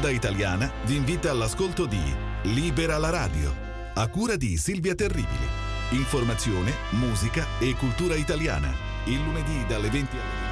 [0.00, 2.00] Onda Italiana vi invita all'ascolto di
[2.44, 3.54] Libera la radio,
[3.92, 5.46] a cura di Silvia Terribili.
[5.90, 8.72] Informazione, musica e cultura italiana.
[9.04, 10.49] Il lunedì dalle 20 alle 21.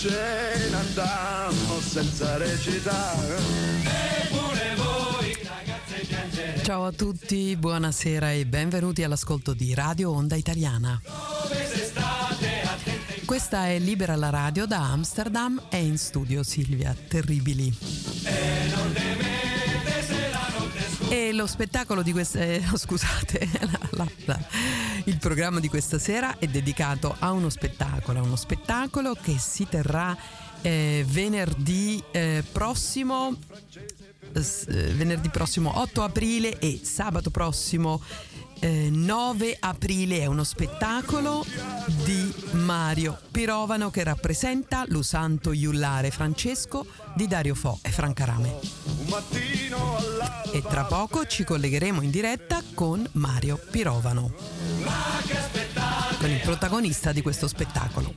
[0.00, 3.36] Ce ne senza recitare.
[6.62, 11.02] Ciao a tutti, buonasera e benvenuti all'ascolto di Radio Onda Italiana.
[13.26, 17.76] Questa è Libera la radio da Amsterdam e in studio Silvia Terribili.
[21.10, 22.38] e lo spettacolo di questa...
[22.40, 24.40] eh, scusate, la- la- la-
[25.10, 30.16] il programma di questa sera è dedicato a uno spettacolo, uno spettacolo che si terrà
[30.62, 33.36] eh, venerdì eh, prossimo,
[34.32, 34.42] eh,
[34.94, 38.00] venerdì prossimo 8 aprile e sabato prossimo
[38.60, 41.44] eh, 9 aprile è uno spettacolo
[42.04, 47.90] di Mario Pirovano che rappresenta Lusanto Iullare Francesco di Dario Fo e
[49.08, 54.32] mattino all'alba E tra poco ci collegheremo in diretta con Mario Pirovano,
[56.18, 58.14] con il protagonista di questo spettacolo.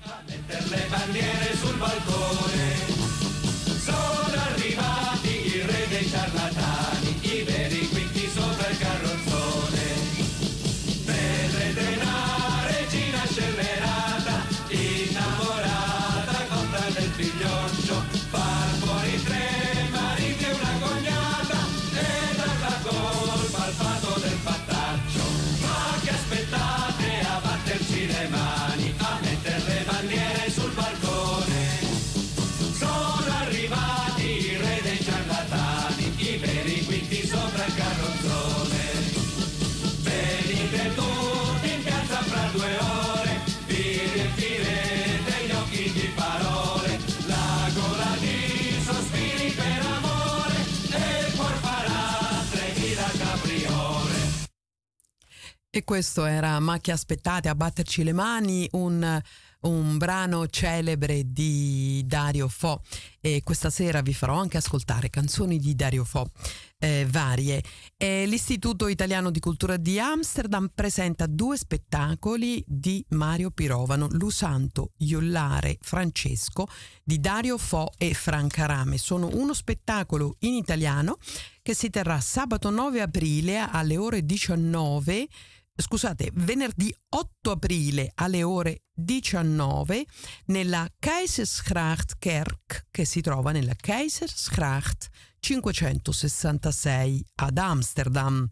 [55.75, 59.19] E questo era Ma che aspettate a batterci le mani, un,
[59.61, 62.83] un brano celebre di Dario Fo.
[63.19, 66.29] E questa sera vi farò anche ascoltare canzoni di Dario Fo
[66.77, 67.63] eh, varie.
[67.97, 75.79] E L'Istituto Italiano di Cultura di Amsterdam presenta due spettacoli di Mario Pirovano, Lusanto Iollare
[75.81, 76.67] Francesco
[77.03, 78.99] di Dario Fo e Franca Rame.
[78.99, 81.17] Sono uno spettacolo in italiano
[81.63, 85.27] che si terrà sabato 9 aprile alle ore 19
[85.75, 90.05] scusate, venerdì 8 aprile alle ore 19
[90.45, 95.09] nella Keizersgracht Kerk che si trova nella Keizersgracht
[95.39, 98.47] 566 ad Amsterdam.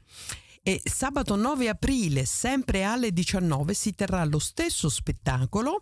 [0.63, 5.81] E sabato 9 aprile, sempre alle 19, si terrà lo stesso spettacolo,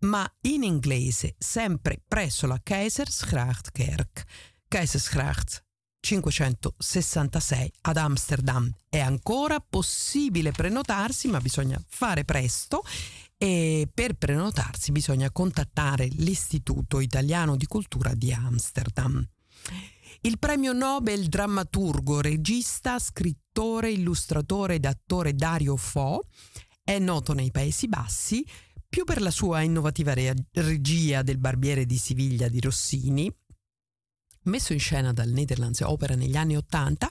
[0.00, 4.24] ma in inglese, sempre presso la Keizersgracht Kerk.
[4.68, 5.64] Keizersgracht
[6.02, 8.70] 566 ad Amsterdam.
[8.88, 12.82] È ancora possibile prenotarsi, ma bisogna fare presto
[13.38, 19.24] e per prenotarsi bisogna contattare l'Istituto Italiano di Cultura di Amsterdam.
[20.22, 26.26] Il premio Nobel drammaturgo, regista, scrittore, illustratore ed attore Dario Fo
[26.82, 28.44] è noto nei Paesi Bassi
[28.92, 33.34] più per la sua innovativa re- regia del Barbiere di Siviglia di Rossini,
[34.44, 37.10] messo in scena dal Netherlands Opera negli anni Ottanta,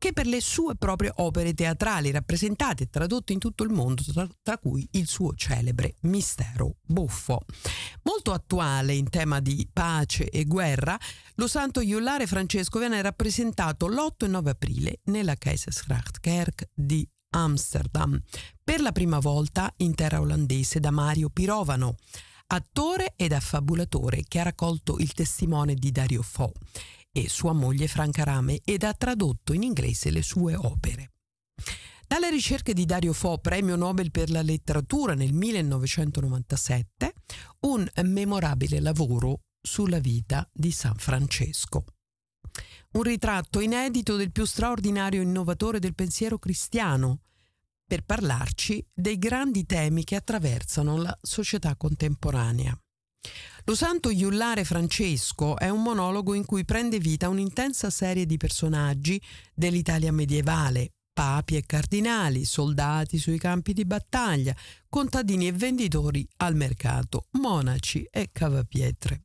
[0.00, 4.26] che per le sue proprie opere teatrali rappresentate e tradotte in tutto il mondo, tra,
[4.42, 7.42] tra, cui il suo celebre Mistero Buffo.
[8.04, 10.98] Molto attuale in tema di pace e guerra,
[11.34, 18.18] lo santo Iullare Francesco viene rappresentato l'8 e 9 aprile nella Kaisersgrachtkerk di Amsterdam,
[18.64, 21.96] per la prima volta in terra olandese da Mario Pirovano,
[22.52, 26.52] attore ed affabulatore che ha raccolto il testimone di Dario Fo
[27.12, 31.12] e sua moglie Franca Rame ed ha tradotto in inglese le sue opere.
[32.06, 37.14] Dalle ricerche di Dario Fo, premio Nobel per la letteratura nel 1997,
[37.60, 41.84] un memorabile lavoro sulla vita di San Francesco.
[42.92, 47.20] Un ritratto inedito del più straordinario innovatore del pensiero cristiano,
[47.90, 52.72] per parlarci dei grandi temi che attraversano la società contemporanea.
[53.64, 59.20] Lo santo Iullare Francesco è un monologo in cui prende vita un'intensa serie di personaggi
[59.52, 64.54] dell'Italia medievale, papi e cardinali, soldati sui campi di battaglia,
[64.88, 69.22] contadini e venditori al mercato, monaci e cavapietre.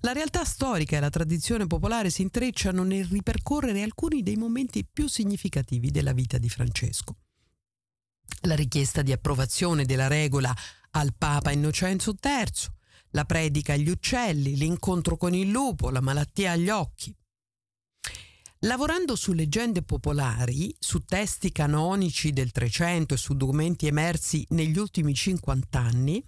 [0.00, 5.06] La realtà storica e la tradizione popolare si intrecciano nel ripercorrere alcuni dei momenti più
[5.06, 7.18] significativi della vita di Francesco.
[8.42, 10.54] La richiesta di approvazione della regola
[10.92, 12.44] al Papa Innocenzo III,
[13.10, 17.14] la predica agli uccelli, l'incontro con il lupo, la malattia agli occhi.
[18.60, 25.14] Lavorando su leggende popolari, su testi canonici del Trecento e su documenti emersi negli ultimi
[25.14, 26.24] 50 anni,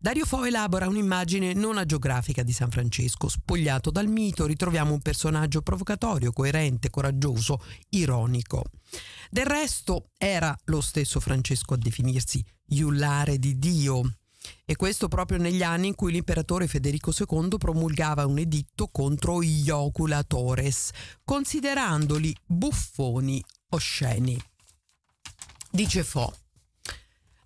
[0.00, 3.28] Dario Fo elabora un'immagine non agiografica di San Francesco.
[3.28, 7.60] Spogliato dal mito, ritroviamo un personaggio provocatorio, coerente, coraggioso,
[7.90, 8.62] ironico.
[9.28, 14.02] Del resto, era lo stesso Francesco a definirsi iullare di Dio,
[14.64, 19.68] e questo proprio negli anni in cui l'imperatore Federico II promulgava un editto contro gli
[19.68, 20.90] oculatores,
[21.24, 24.40] considerandoli buffoni osceni.
[25.72, 26.32] Dice Fo.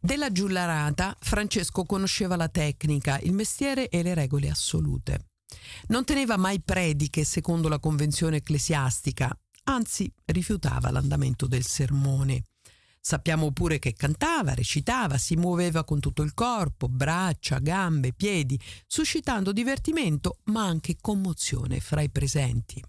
[0.05, 5.29] Della giullarata Francesco conosceva la tecnica, il mestiere e le regole assolute.
[5.87, 9.31] Non teneva mai prediche secondo la convenzione ecclesiastica,
[9.65, 12.47] anzi rifiutava l'andamento del sermone.
[13.01, 18.59] Sappiamo pure che cantava, recitava, si muoveva con tutto il corpo, braccia, gambe, piedi,
[18.89, 22.83] suscitando divertimento ma anche commozione fra i presenti.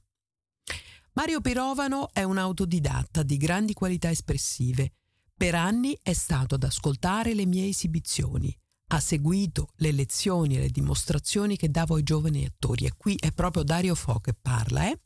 [1.11, 4.93] Mario Pirovano è un autodidatta di grandi qualità espressive.
[5.35, 8.55] Per anni è stato ad ascoltare le mie esibizioni.
[8.87, 13.31] Ha seguito le lezioni e le dimostrazioni che davo ai giovani attori e qui è
[13.31, 14.87] proprio Dario Fo che parla.
[14.89, 14.99] Eh?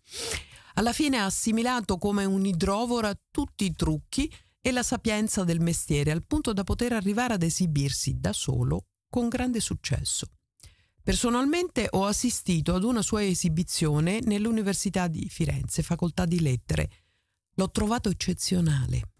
[0.74, 4.32] Alla fine ha assimilato come un idrovora tutti i trucchi
[4.62, 9.30] e la sapienza del mestiere al punto da poter arrivare ad esibirsi da solo con
[9.30, 10.28] grande successo.
[11.02, 16.90] Personalmente ho assistito ad una sua esibizione nell'Università di Firenze, facoltà di lettere.
[17.56, 19.14] L'ho trovato eccezionale.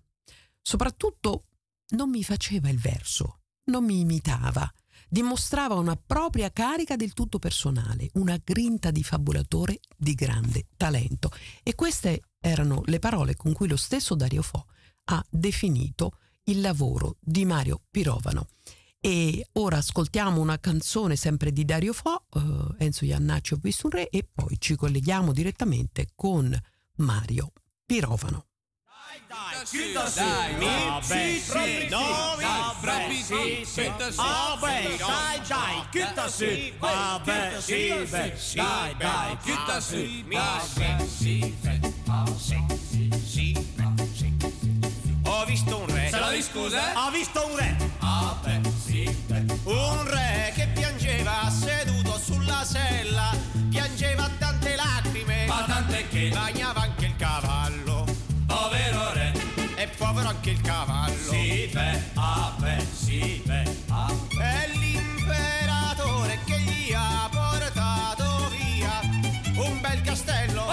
[0.68, 1.46] Soprattutto
[1.92, 3.40] non mi faceva il verso,
[3.72, 4.70] non mi imitava,
[5.08, 11.32] dimostrava una propria carica del tutto personale, una grinta di fabulatore di grande talento.
[11.64, 14.66] E queste erano le parole con cui lo stesso Dario Fo
[15.06, 18.50] ha definito il lavoro di Mario Pirovano.
[19.00, 23.94] E ora ascoltiamo una canzone sempre di Dario Fo, uh, Enzo Iannacci ho visto un
[23.94, 26.54] re e poi ci colleghiamo direttamente con
[26.96, 27.54] Mario
[27.86, 28.47] Pirovano.
[29.28, 30.20] Dai, chiuda su.
[30.20, 30.56] Dai,
[31.02, 33.92] sì, sì, no, vabbè, sì, sì.
[34.16, 36.46] Vabbè, dai, dai, chiuda su.
[36.80, 38.08] Vabbè, sì,
[38.54, 40.24] dai, dai, chiuda su.
[40.28, 41.88] Vabbè, sì, sì,
[43.26, 43.58] sì,
[44.14, 44.34] sì.
[45.26, 46.10] Ho visto un re.
[46.10, 47.06] Se la scusa?
[47.06, 47.76] Ho visto un re.
[48.00, 49.14] Ah, beh, sì.
[49.64, 53.36] Un re che piangeva seduto sulla sella.
[53.70, 55.46] Piangeva tante lacrime.
[55.48, 56.30] Ma tante che.
[56.30, 57.07] Bagnava anche
[60.48, 61.32] anche il cavallo.
[61.32, 64.14] Sì, beh, ah, beh, sì, beh, ah.
[64.40, 69.02] È l'imperatore che gli ha portato via
[69.56, 70.66] un bel castello.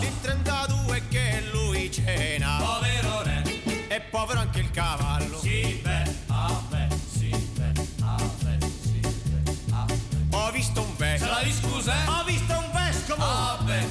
[0.00, 2.58] Di 32 che lui cena.
[2.58, 3.42] Povero re
[3.88, 5.38] e povero anche il cavallo.
[5.38, 10.36] Sì, beh, ah, beh, sì, beh, ah, beh, sì, beh, ah, beh.
[10.36, 11.34] Ho visto un vescovo.
[11.34, 11.94] Se la scusa?
[12.20, 13.24] Ho visto un vescovo.
[13.24, 13.86] Ah, beh,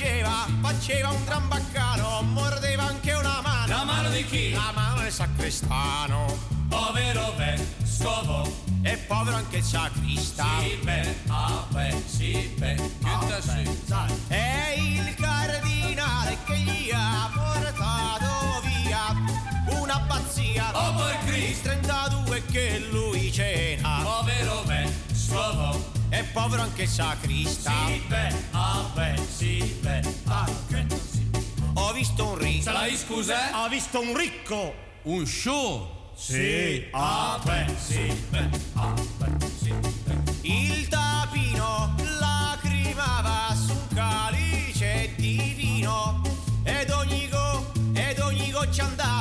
[0.00, 3.66] piangeva, faceva un gran baccano, mordeva anche una mano.
[3.66, 4.52] La mano di chi?
[4.52, 6.38] La mano del sacrestano.
[6.68, 8.68] Povero vescovo.
[8.82, 10.62] E povero anche il sacristano.
[10.62, 14.34] Sì, beh, ah, beh, sì, beh, ah, beh.
[14.34, 20.70] E il cardinale che gli ha portato via una pazzia.
[20.72, 21.68] Oh, per Cristo.
[21.68, 24.00] 32 che lui cena.
[24.02, 25.99] Povero vescovo.
[26.12, 27.72] E è povero anche il sacrista.
[27.86, 31.30] Sì, beh, ah beh, sì, beh, ah, che sì.
[31.74, 32.70] Ho visto un ricco.
[32.72, 33.62] Se scusa?
[33.62, 34.74] Ho visto un ricco.
[35.02, 36.12] Un show.
[36.16, 39.72] Sì, ah beh, sì, beh, ah beh, sì,
[40.04, 40.48] beh.
[40.48, 46.22] Il tapino lacrimava su un calice di vino
[46.64, 49.19] ed ogni go, ed ogni goccia andava.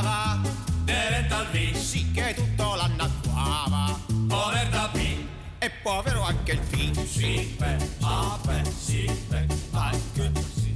[5.90, 7.04] Povero anche il figlio.
[7.04, 10.76] Sì, beh, ah beh, sì, beh, ah, che sì.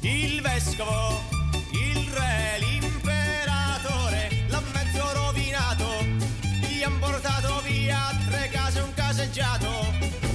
[0.00, 1.20] Il vescovo,
[1.72, 6.02] il re, l'imperatore, l'ha mezzo rovinato,
[6.66, 9.68] gli han portato via tre case e un caseggiato,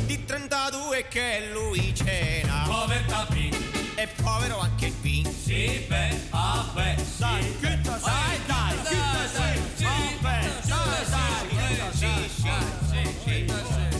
[0.05, 3.50] di 32 che lui cena, Povertà P.
[3.96, 5.25] e povero anche il vin.
[5.25, 8.96] Sì, beh, ah beh, sì, Dai, beh, che dai, dai, che
[9.75, 12.51] sì, ah beh, dai, dai, sì, sì,
[13.25, 13.92] sì, sì.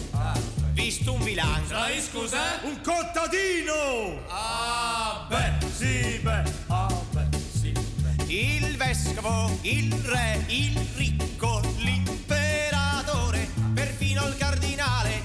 [0.96, 2.60] Visto un vilano, Sai scusa?
[2.66, 8.26] un contadino, Ah beh, sì, beh, ah beh, sì, beh.
[8.32, 15.24] il vescovo, il re, il ricco, l'imperatore, perfino il cardinale,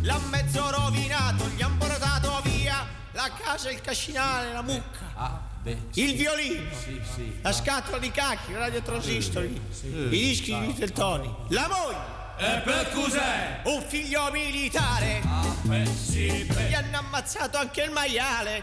[0.00, 5.78] l'ha mezzo rovinato, gli han portato via la casa, il cascinale, la mucca, Ah, beh.
[5.94, 7.38] il violino, Sì, sì.
[7.40, 13.60] la scatola di cacchi, il radiotransistori, i dischi di Teltoni, la moglie, E per cos'è?
[13.64, 16.74] un figlio militare, Ah beh, sì, gli beh.
[16.74, 18.62] hanno ammazzato anche il maiale,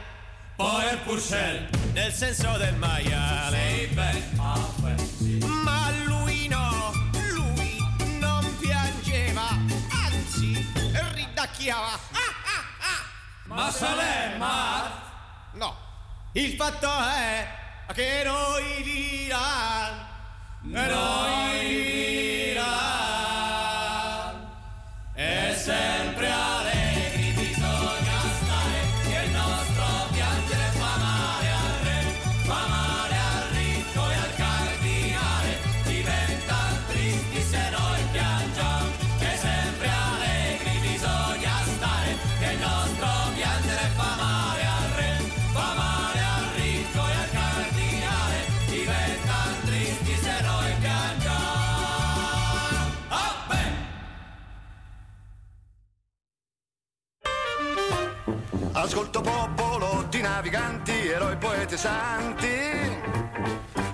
[0.56, 1.68] Poi il Purcell.
[1.94, 3.78] nel senso del maiale.
[3.80, 5.38] Sì, beh, ah beh, sì.
[5.46, 6.92] Ma lui no,
[7.34, 7.78] lui
[8.20, 9.48] non piangeva,
[10.06, 10.70] anzi
[11.14, 11.94] ridacchiava.
[11.94, 13.56] Ah, ah, ah.
[13.56, 15.02] Ma Salè, ma...
[15.54, 15.76] No,
[16.34, 17.48] il fatto è
[17.94, 20.06] che noi diranno,
[20.62, 23.11] noi diranno,
[25.22, 26.51] è sempre allegri,
[59.02, 62.48] Ascolto popolo di naviganti, eroi, poeti santi,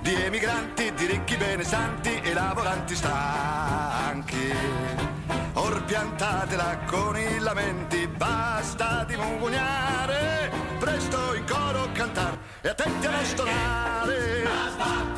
[0.02, 4.54] di emigranti, di ricchi benestanti e lavoranti stanchi.
[5.54, 13.10] Or piantatela con i lamenti, basta di mugugnare, presto in coro cantare e attenti a
[13.10, 15.17] non stonare.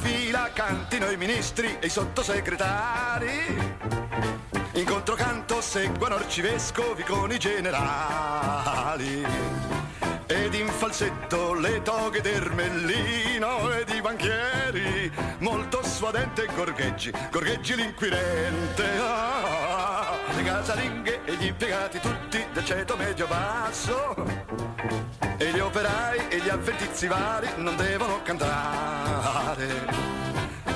[0.00, 3.28] Fila cantino i ministri e i sottosegretari.
[4.72, 9.24] In controcanto seguono arcivescovi con i generali.
[10.30, 18.84] Ed in falsetto le toghe d'ermellino ed i banchieri, molto suadente gorgheggi, gorgheggi l'inquirente.
[19.00, 24.14] Ah, le casalinghe e gli impiegati tutti del ceto medio basso.
[25.36, 29.66] E gli operai e gli avventizi vari non devono cantare.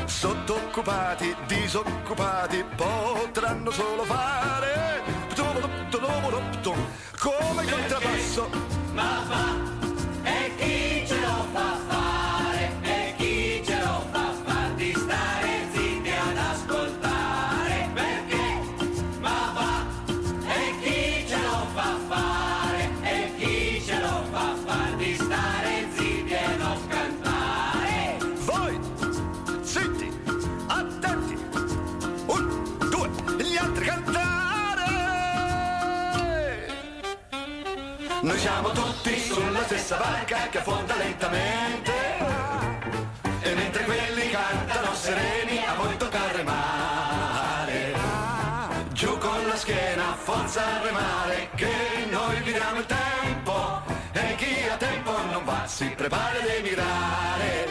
[0.04, 4.94] Sottoccupati, disoccupati potranno solo fare
[7.25, 8.63] come contrabbasso
[39.35, 41.93] sulla stessa barca che affonda lentamente.
[43.41, 47.95] E mentre quelli cantano sereni, a voi tocca remare.
[48.93, 51.75] Giù con la schiena, forza remare, che
[52.11, 53.83] noi vi diamo il tempo.
[54.12, 57.67] E chi ha tempo non va, si prepara ad emigrare.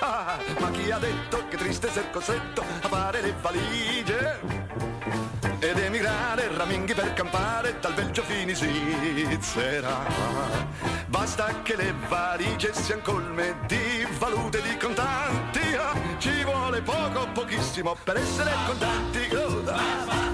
[0.00, 4.40] Ah, ma chi ha detto che triste ser costretto a fare le valigie?
[5.66, 10.06] Ed emigrare, raminghi per campare dal Belgio fino in Svizzera.
[11.06, 17.96] Basta che le valigie siano colme di valute di contanti, ah, ci vuole poco, pochissimo
[18.04, 19.34] per essere contanti.
[19.34, 20.25] Oh,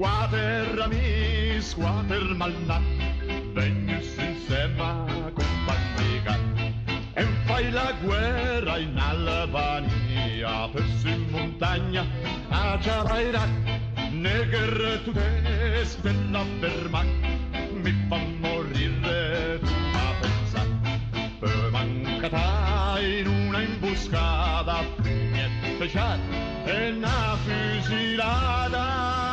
[0.00, 2.80] quater mi squater malna
[3.52, 6.38] venus insieme a compagnia
[7.12, 12.06] e fai la guerra in Albania per su in montagna.
[12.48, 13.44] A Ciavaira
[14.10, 16.88] neger tu te stella per
[17.82, 20.62] mi fa morire tu ma pensa
[21.40, 26.18] poi mancata in una imboscata niente c'è
[26.64, 29.29] e una fusilata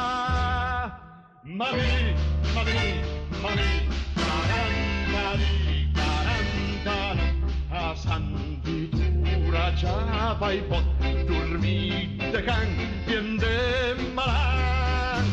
[1.57, 2.13] Mami,
[2.53, 3.01] mami,
[3.41, 7.25] mami, quaranta di quaranta no,
[7.69, 10.85] a sanditura già vai pot
[11.25, 12.69] dormite can
[13.05, 15.25] piende malan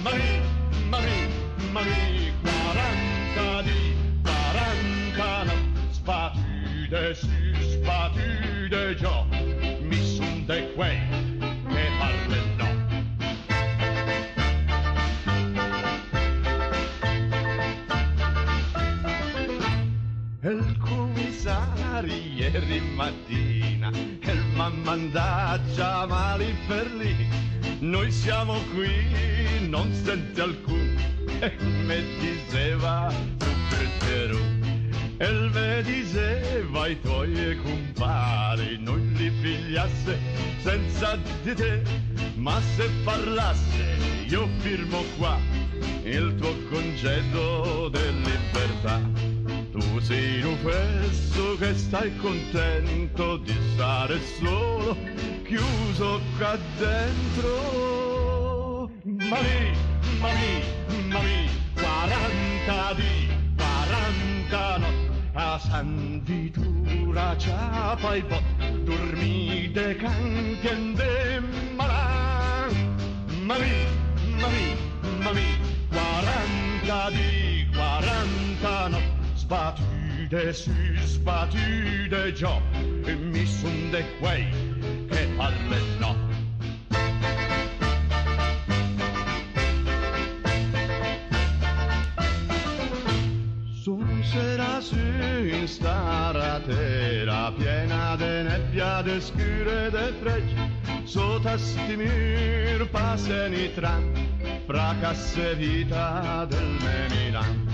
[0.00, 0.40] Mami,
[0.88, 1.28] mami,
[1.70, 5.52] mami, quaranta di quaranta no,
[5.90, 7.37] spatude su spatude
[21.98, 27.28] commissario ieri mattina che m'ha mandato già male per lì.
[27.80, 30.96] Noi siamo qui non sente alcun
[31.40, 31.52] e
[31.84, 34.38] me diceva tu Petero
[35.18, 40.18] e me diceva ai tuoi compari non li pigliasse
[40.60, 41.82] senza di te.
[42.34, 43.96] Ma se parlasse
[44.28, 45.36] io firmo qua
[46.04, 49.37] il tuo congedo di libertà
[49.70, 54.96] tu sei un fesso che stai contento di stare solo,
[55.44, 58.90] chiuso qua dentro.
[59.04, 59.72] Mami,
[60.20, 60.62] mami,
[61.08, 64.86] mami, 40 di 40 no,
[65.34, 68.42] a sanditura ciapa i bot,
[68.84, 71.07] dormite cantiende malan.
[79.48, 80.70] Sbattude su
[81.06, 82.60] sbattude già
[83.06, 84.46] e mi son de quei
[85.08, 86.14] che parlen no
[93.82, 100.56] Son sera su in staratera piena de nebbia scure de fregi,
[101.04, 103.56] sotto sti mur passano
[104.66, 107.67] fra casse vita del Menilan.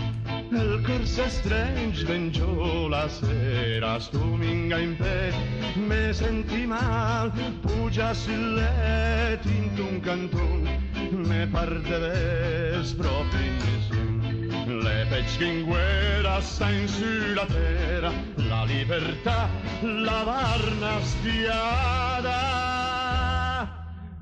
[0.57, 5.33] El corso strange vengiò la sera, stuminga in pe,
[5.75, 10.69] me senti mal, pugia sul letto in un canton,
[11.11, 14.81] me pardeves proprio in nessun.
[14.81, 19.49] Le pesche in guerra stan sulla terra, la libertà
[19.81, 22.39] la varna spiada.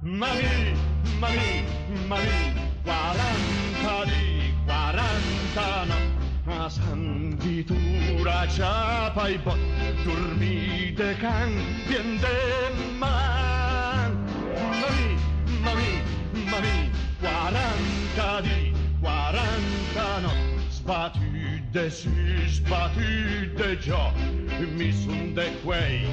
[0.00, 0.72] Mami,
[1.18, 1.64] mami,
[2.06, 6.12] mami, 40 di 40 no.
[6.44, 9.57] A sanditura ciapa i bot,
[10.05, 11.55] dormite can,
[11.87, 12.26] piende
[12.98, 14.18] man.
[14.81, 15.16] Mami,
[15.62, 16.02] mami,
[16.50, 20.33] mami, 40 di 40 no.
[20.68, 22.11] Sbattute su,
[22.48, 24.12] sbattute già,
[24.74, 26.05] mi son de quei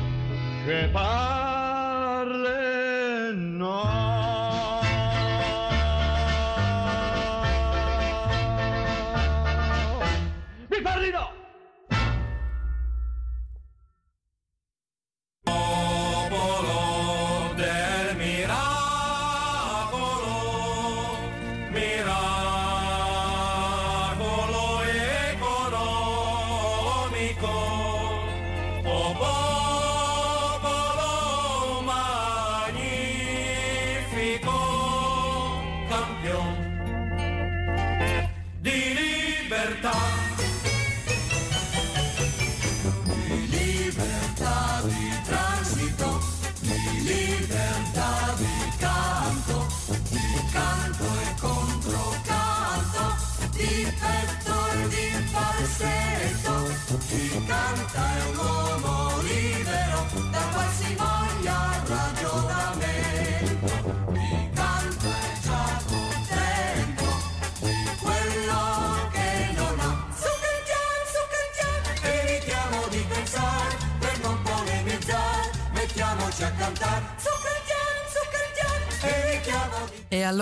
[0.63, 2.53] che parle
[3.33, 4.38] no.
[10.79, 11.11] Mi parli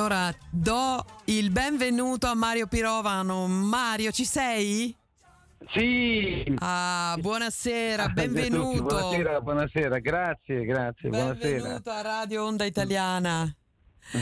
[0.07, 3.45] allora do il benvenuto a Mario Pirovano.
[3.47, 4.95] Mario, ci sei?
[5.73, 6.55] Sì.
[6.59, 8.83] Ah, buonasera, benvenuto.
[8.83, 11.57] Buonasera, buonasera, grazie, grazie, buonasera.
[11.57, 13.53] Benvenuto a Radio Onda Italiana.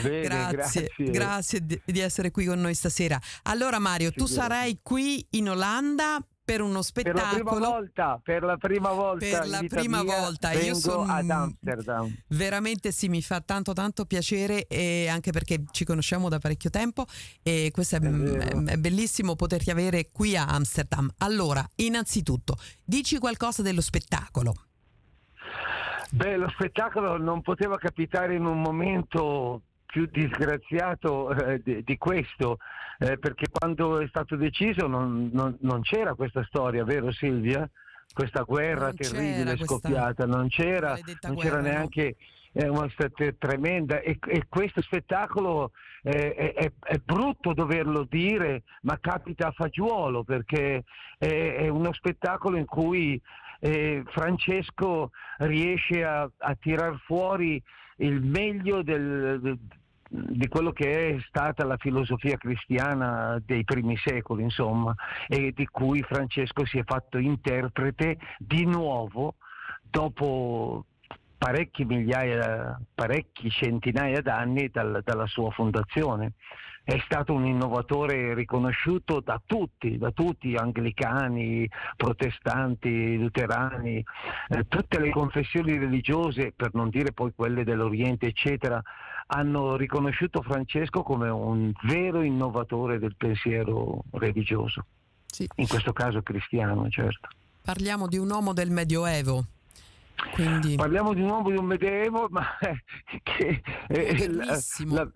[0.02, 1.10] Bene, Grazie, grazie.
[1.12, 3.20] grazie di, di essere qui con noi stasera.
[3.44, 7.66] Allora Mario, tu sarai qui in Olanda per uno Per la prima spettacolo.
[7.66, 12.16] volta, per la prima volta Per la prima volta, io vengo son- ad Amsterdam.
[12.28, 17.04] Veramente sì, mi fa tanto tanto piacere e anche perché ci conosciamo da parecchio tempo
[17.42, 18.64] e questo è, vero.
[18.64, 21.10] è bellissimo poterti avere qui a Amsterdam.
[21.18, 24.54] Allora, innanzitutto, dici qualcosa dello spettacolo.
[26.12, 29.62] Beh, lo spettacolo non poteva capitare in un momento
[29.96, 32.58] più disgraziato eh, di, di questo,
[32.98, 37.66] eh, perché quando è stato deciso non, non- non c'era questa storia, vero Silvia?
[38.12, 41.62] Questa guerra Non c'era terribile scoppiata, non c'era, non c'era guerra, no.
[41.62, 42.16] neanche
[42.52, 48.98] è una stata tremenda e, e questo spettacolo eh, è, è- brutto doverlo dire, ma
[49.00, 50.84] capita a fagiolo perché
[51.18, 53.18] è, è uno spettacolo in cui
[53.60, 57.62] eh, Francesco riesce a, a tirar fuori
[57.98, 59.58] il meglio del-
[60.08, 64.94] di quello che è stata la filosofia cristiana dei primi secoli, insomma,
[65.26, 69.34] e di cui Francesco si è fatto interprete di nuovo
[69.82, 70.84] dopo
[71.36, 76.32] parecchi migliaia, parecchi centinaia d'anni dal- dalla sua fondazione.
[76.82, 84.04] È stato un innovatore riconosciuto da tutti, da tutti, anglicani, protestanti, luterani,
[84.48, 88.80] eh, tutte le confessioni religiose, per non dire poi quelle dell'Oriente, eccetera,
[89.28, 94.84] hanno riconosciuto Francesco come un vero innovatore del pensiero religioso,
[95.26, 97.28] Sì, in questo caso cristiano, certo.
[97.62, 99.44] parliamo di un uomo del Medioevo.
[100.32, 102.42] Quindi Parliamo di nuovo di un medioevo, ma
[103.22, 104.94] che eh, la- Bellissimo.
[104.94, 105.10] la-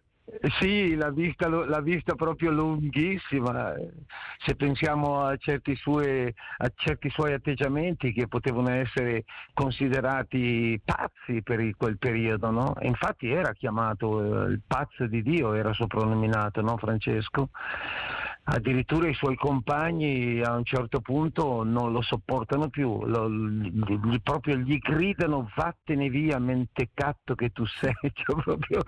[0.58, 3.74] sì, l'ha vista, l'ha vista proprio lunghissima.
[4.44, 11.74] Se pensiamo a certi, sue- a certi suoi atteggiamenti che potevano essere considerati pazzi per
[11.76, 12.74] quel periodo, no?
[12.82, 17.50] Infatti era chiamato eh, il pazzo di Dio, era soprannominato, no Francesco?
[18.52, 24.56] Addirittura i suoi compagni a un certo punto non lo sopportano più, lo- gli- proprio
[24.56, 28.82] gli gridano vattene via mentecatto che tu sei, cioè proprio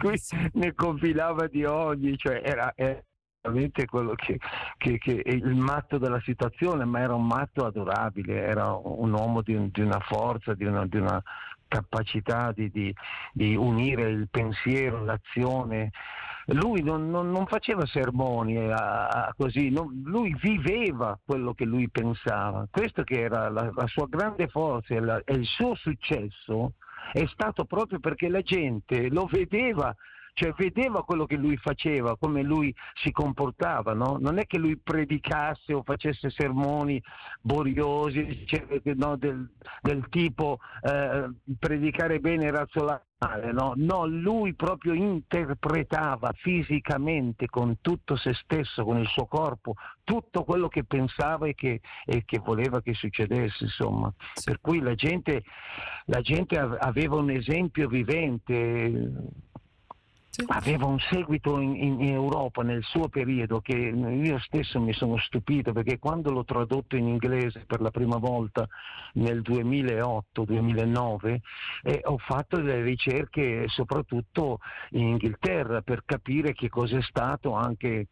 [0.00, 0.20] lui
[0.52, 3.02] ne compilava di ogni, cioè era, è-
[3.40, 4.38] veramente quello che,
[4.76, 9.42] che, che, è il matto della situazione, ma era un matto adorabile, era un uomo
[9.42, 11.22] di, un, di una forza, di una, di una
[11.66, 12.94] capacità di, di,
[13.32, 15.90] di, unire il pensiero, l'azione.
[16.50, 21.90] Lui non, non, non faceva sermoni a, a così, non, lui viveva quello che lui
[21.90, 22.66] pensava.
[22.70, 26.72] Questo che era la, la sua grande forza e il suo successo
[27.12, 29.94] è stato proprio perché la gente lo vedeva
[30.38, 34.18] cioè vedeva quello che lui faceva, come lui si comportava, no?
[34.20, 37.02] non è che lui predicasse o facesse sermoni
[37.40, 39.16] boriosi cioè, no?
[39.16, 39.50] del,
[39.82, 43.72] del, tipo eh, predicare bene e razzolare male, no?
[43.74, 49.74] no, lui proprio interpretava fisicamente con tutto se stesso, con il suo corpo,
[50.04, 54.14] tutto quello che pensava e che, e che voleva che succedesse, insomma.
[54.44, 55.42] Per cui la gente,
[56.04, 59.46] la gente aveva un esempio vivente
[60.46, 65.72] aveva un seguito in, in, Europa nel suo periodo che io stesso mi sono stupito
[65.72, 68.66] perché quando l'ho tradotto in inglese per la prima volta
[69.14, 71.38] nel 2008-2009
[71.82, 78.06] eh, ho fatto delle ricerche soprattutto in Inghilterra per capire che cos'è stato anche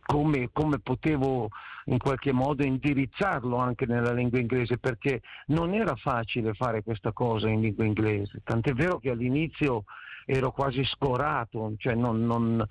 [0.00, 1.50] come, come, potevo
[1.84, 7.48] in qualche modo indirizzarlo anche nella lingua inglese, perché non era facile fare questa cosa
[7.48, 8.40] in lingua inglese.
[8.42, 9.84] Tant'è vero che all'inizio
[10.30, 12.64] ero quasi scorato, cioè non, non,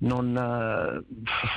[0.00, 1.04] non,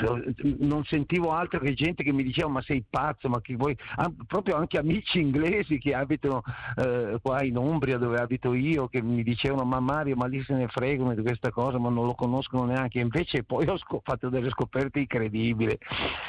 [0.03, 3.75] uh, non, sentivo altro che gente che mi diceva ma sei pazzo, ma che vuoi,
[3.95, 6.43] ah, proprio anche amici inglesi che abitano
[6.75, 10.53] uh, qua in Umbria dove abito io, che mi dicevano ma Mario ma lì se
[10.53, 14.29] ne fregano di questa cosa, ma non lo conoscono neanche, invece poi ho sc- fatto
[14.29, 15.75] delle scoperte incredibili,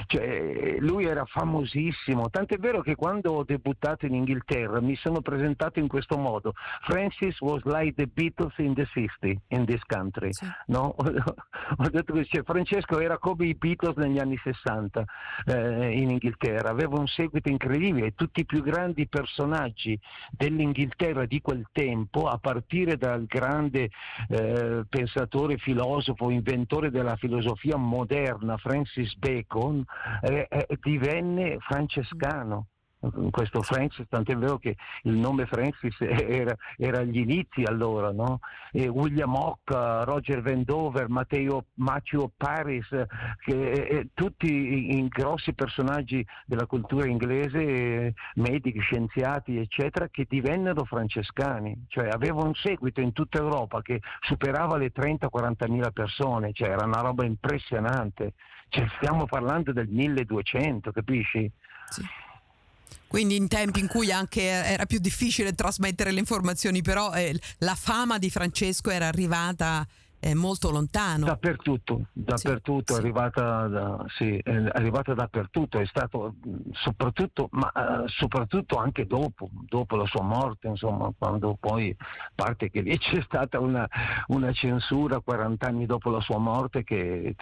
[0.07, 5.79] cioè, lui era famosissimo, tant'è vero che quando ho debuttato in Inghilterra mi sono presentato
[5.79, 6.55] in questo modo,
[6.87, 10.47] Francis was like the Beatles in the 60 in this country, sì.
[10.67, 10.95] no?
[10.99, 15.05] ho detto che cioè, Francesco era come i Beatles negli anni 60
[15.47, 19.99] eh, in Inghilterra, aveva un seguito incredibile, tutti i più grandi personaggi
[20.31, 23.91] dell'Inghilterra di quel tempo, a partire dal grande
[24.29, 29.85] eh, pensatore, filosofo, inventore della filosofia moderna Francis Bacon,
[30.23, 32.67] eh, eh divenne francescano
[33.31, 38.41] questo Francis, tant'è vero che il nome Francis era, era agli inizi allora, no?
[38.73, 42.89] William Hock, Roger Vendover, Matteo Macchio Paris,
[43.45, 44.47] che, eh, tutti
[44.97, 52.55] i, grossi personaggi della cultura inglese, medici, scienziati, eccetera, che divennero francescani, cioè avevano un
[52.55, 58.35] seguito in tutta Europa che superava le 30-40 mila persone, cioè era una roba impressionante,
[58.69, 61.51] cioè, stiamo parlando del 1200, capisci?
[61.87, 62.27] Sì.
[63.09, 67.75] Quindi in tempi in cui anche era più difficile trasmettere le informazioni, però eh, la
[67.75, 69.87] fama di Francesco era arrivata
[70.21, 71.27] è molto lontano.
[71.27, 76.35] Dappertutto, dappertutto, sì, è, arrivata da, sì, è arrivata dappertutto, è stato
[76.73, 81.95] soprattutto, ma uh, soprattutto anche dopo, dopo la sua morte, insomma, quando poi
[82.35, 83.89] parte che lì c'è stata una,
[84.29, 87.35] una censura 40 anni dopo la sua morte che,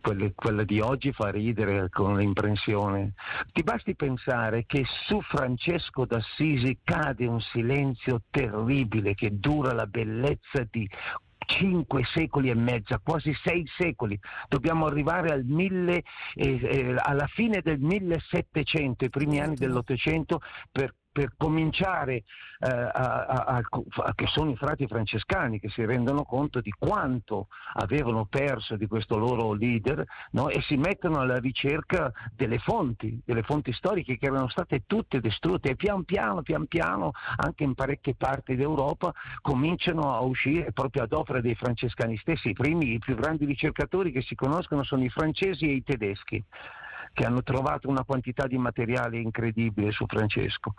[0.00, 3.12] quelle, quella di oggi fa ridere con l'imprensione.
[3.52, 10.66] Ti basti pensare che su Francesco d'Assisi cade un silenzio terribile che dura la bellezza
[10.70, 10.88] di
[11.48, 14.18] cinque secoli e mezzo, quasi sei secoli.
[14.48, 16.02] Dobbiamo arrivare al mille,
[16.34, 22.22] eh, eh, alla fine del 1700, i primi anni dell'Ottocento, per per cominciare
[22.60, 27.48] eh, a, a, a, che sono i frati francescani che si rendono conto di quanto
[27.72, 30.48] avevano perso di questo loro leader no?
[30.48, 35.70] e si mettono alla ricerca delle fonti, delle fonti storiche che erano state tutte distrutte
[35.70, 41.12] e pian piano, pian piano, anche in parecchie parti d'Europa, cominciano a uscire proprio ad
[41.12, 42.50] opera dei francescani stessi.
[42.50, 46.44] I primi, i più grandi ricercatori che si conoscono sono i francesi e i tedeschi
[47.12, 50.74] che hanno trovato una quantità di materiale incredibile su Francesco.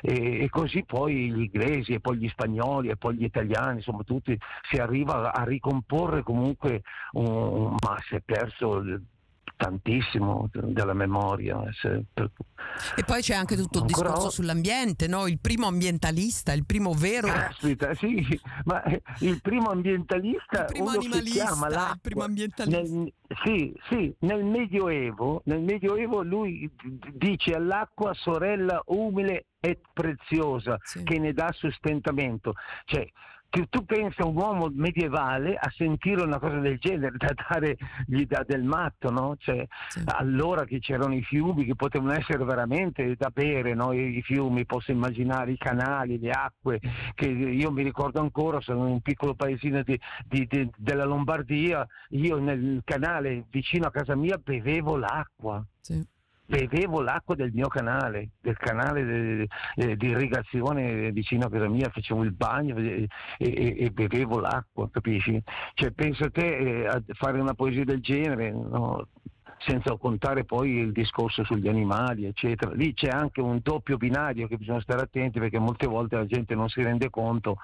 [0.00, 4.02] E, e, così poi gli inglesi e poi gli spagnoli e poi gli italiani, insomma
[4.02, 4.38] tutti,
[4.70, 8.82] si arriva a ricomporre comunque, un, ma si è perso
[9.56, 11.62] tantissimo della memoria.
[12.96, 15.26] E poi c'è anche tutto il Ancora discorso sull'ambiente, no?
[15.26, 17.28] il primo ambientalista, il primo vero...
[17.28, 18.24] Caspita, sì,
[18.64, 18.82] ma
[19.20, 20.60] il primo ambientalista...
[20.60, 22.80] Il primo animalista, il primo ambientalista.
[22.80, 23.12] Nel,
[23.44, 26.70] sì, sì, nel Medioevo, nel Medioevo lui
[27.12, 31.02] dice all'acqua sorella umile e preziosa sì.
[31.04, 32.52] che ne dà sostentamento.
[32.84, 33.06] Cioè,
[33.54, 37.76] che tu pensi a un uomo medievale a sentire una cosa del genere, da dare
[38.04, 39.36] gli dà del matto, no?
[39.38, 40.02] Cioè, Sì.
[40.06, 43.92] allora che c'erano i fiumi che potevano essere veramente da bere, no?
[43.92, 46.80] I, i fiumi, posso immaginare i canali, le acque,
[47.14, 51.86] che io mi ricordo ancora, sono in un piccolo paesino di- di- di- della Lombardia,
[52.08, 56.04] io nel canale vicino a casa mia bevevo l'acqua Sì.
[56.46, 61.88] Bevevo l'acqua del mio canale, del canale de- de- di irrigazione vicino a casa mia,
[61.88, 65.42] facevo il bagno e, e- e bevevo l'acqua, capisci?
[65.74, 69.08] Cioè pensa te eh, a fare una poesia del genere, no?
[69.58, 72.74] senza contare poi il discorso sugli animali, eccetera.
[72.74, 76.54] Lì c'è anche un doppio binario che bisogna stare attenti perché molte volte la gente
[76.54, 77.56] non si rende conto.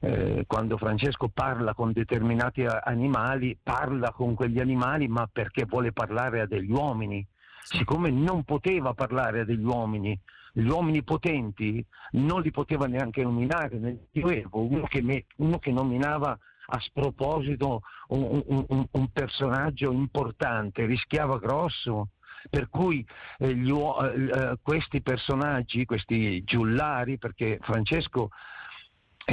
[0.00, 5.92] eh, quando Francesco parla con determinati a- animali, parla con quegli animali ma perché vuole
[5.92, 7.26] parlare a degli uomini
[7.62, 10.18] siccome non poteva parlare degli uomini,
[10.52, 16.36] gli uomini potenti non li poteva neanche nominare nel Medioevo, uno che, uno che nominava
[16.70, 22.08] a sproposito un, un- un- un personaggio importante rischiava grosso.
[22.50, 23.04] Per cui
[23.38, 28.30] eh, gli eh, questi personaggi, questi giullari, perché Francesco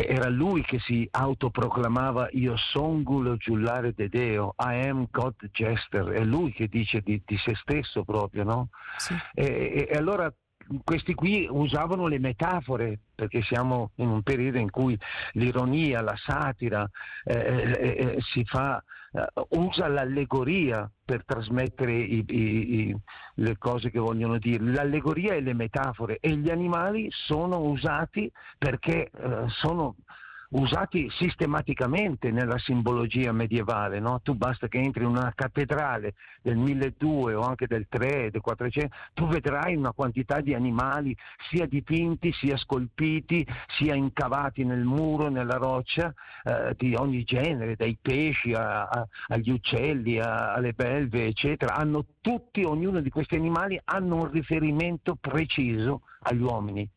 [0.03, 6.23] era lui che si autoproclamava io songulo giullare de Deo, I am God Jester, è
[6.23, 8.69] lui che dice di, di se stesso proprio, no?
[8.97, 9.13] Sì.
[9.33, 10.31] E, e- e allora
[10.83, 14.97] questi qui usavano le metafore, perché siamo in un periodo in cui
[15.33, 16.87] l'ironia, la satira
[17.23, 22.95] eh, eh, eh, si fa, eh, usa l'allegoria per trasmettere i- i- i-
[23.35, 24.63] le cose che vogliono dire.
[24.63, 29.95] L'allegoria e le metafore e gli animali sono usati perché eh, sono
[30.49, 34.21] usati sistematicamente nella simbologia medievale, no?
[34.21, 38.95] tu basta che entri in una cattedrale del 1200 o anche del 3, del 400,
[39.13, 41.15] tu vedrai una quantità di animali
[41.49, 43.45] sia dipinti, sia scolpiti,
[43.77, 49.49] sia incavati nel muro, nella roccia, eh, di ogni genere, dai pesci a- a- agli
[49.49, 51.75] uccelli, a- alle belve, eccetera.
[51.75, 56.87] Hanno tutti, ognuno di questi animali hanno un riferimento preciso agli uomini,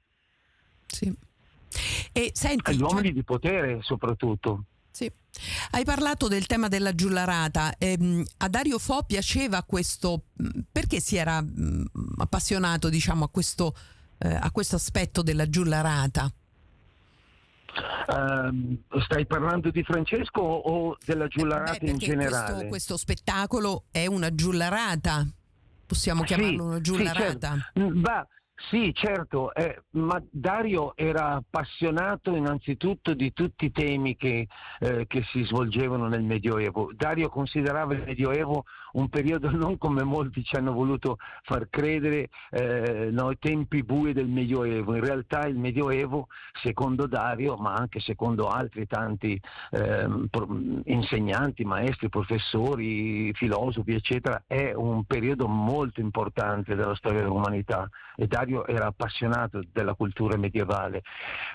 [0.87, 1.15] Sì.
[2.19, 4.65] E senti, agli uomini di potere soprattutto.
[4.91, 5.09] Sì.
[5.71, 7.75] Hai parlato del tema della giullarata.
[7.79, 10.25] Ehm, a Dario Fo piaceva questo.
[10.33, 11.85] mh, Perché si era mh,
[12.17, 13.73] appassionato, diciamo, a questo,
[14.19, 16.29] eh, a questo aspetto della giullarata?
[18.09, 22.53] Ehm, stai parlando di Francesco o della giullarata Beh, in generale?
[22.53, 25.25] Questo, questo spettacolo è una giullarata.
[25.87, 27.57] Possiamo Sì, chiamarlo una sì, giullarata.
[27.57, 27.81] certo.
[27.81, 28.27] Mm, bah,
[28.71, 34.49] sì, certo, eh, ma Dario era appassionato innanzitutto di tutti i temi che,
[34.81, 36.91] eh, che si svolgevano nel Medioevo.
[36.93, 38.65] Dario considerava il Medioevo
[38.99, 44.13] un periodo non come molti ci hanno voluto far credere, eh, no, i tempi bui
[44.13, 44.95] del Medioevo.
[44.95, 46.27] In realtà il Medioevo,
[46.63, 49.41] secondo Dario, ma anche secondo altri tanti
[50.29, 58.27] pro- insegnanti, maestri, professori, filosofi, eccetera, è un periodo molto importante della storia dell'umanità e
[58.27, 61.03] Dario era appassionato della cultura medievale.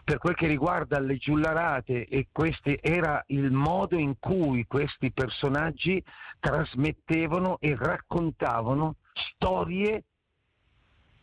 [0.03, 6.01] Per quel che riguarda le giullarate, e questi era il modo in cui questi personaggi
[6.39, 10.03] trasmettevano e raccontavano storie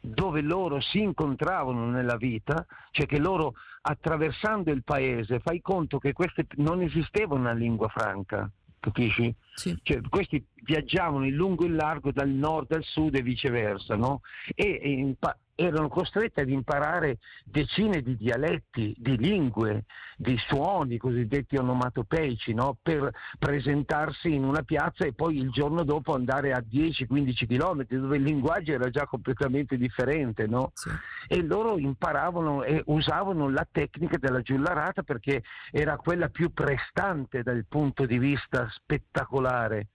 [0.01, 6.13] dove loro si incontravano nella vita, cioè che loro attraversando il paese, fai conto che
[6.13, 9.35] queste non esisteva una lingua franca, capisci?
[9.55, 9.79] Sì.
[9.83, 14.23] Cioè, questi viaggiavano in lungo e in largo dal nord al sud e viceversa, no?
[14.55, 15.15] E, e
[15.61, 19.85] erano costretti ad imparare decine di dialetti, di lingue,
[20.17, 22.79] di suoni cosiddetti onomatopeici, no?
[22.81, 28.17] Per presentarsi in una piazza e poi il giorno dopo andare a 10-15 km dove
[28.17, 30.73] il linguaggio era già completamente differente, no?
[30.75, 30.89] Sì.
[31.29, 37.65] e loro imparavano e usavano la tecnica della giullarata perché era quella più prestante dal
[37.69, 39.89] punto di vista spettacolare.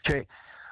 [0.00, 0.24] Cioè,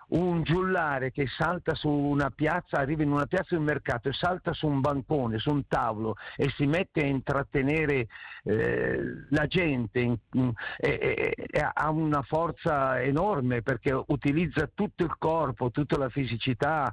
[0.08, 4.52] un giullare che salta su una piazza, arriva in una piazza di mercato e salta
[4.52, 8.06] su un bancone, su un tavolo e si mette a intrattenere
[8.44, 15.14] eh, la gente, in- in- e- e- ha una forza enorme perché utilizza tutto il
[15.18, 16.90] corpo, tutta la fisicità,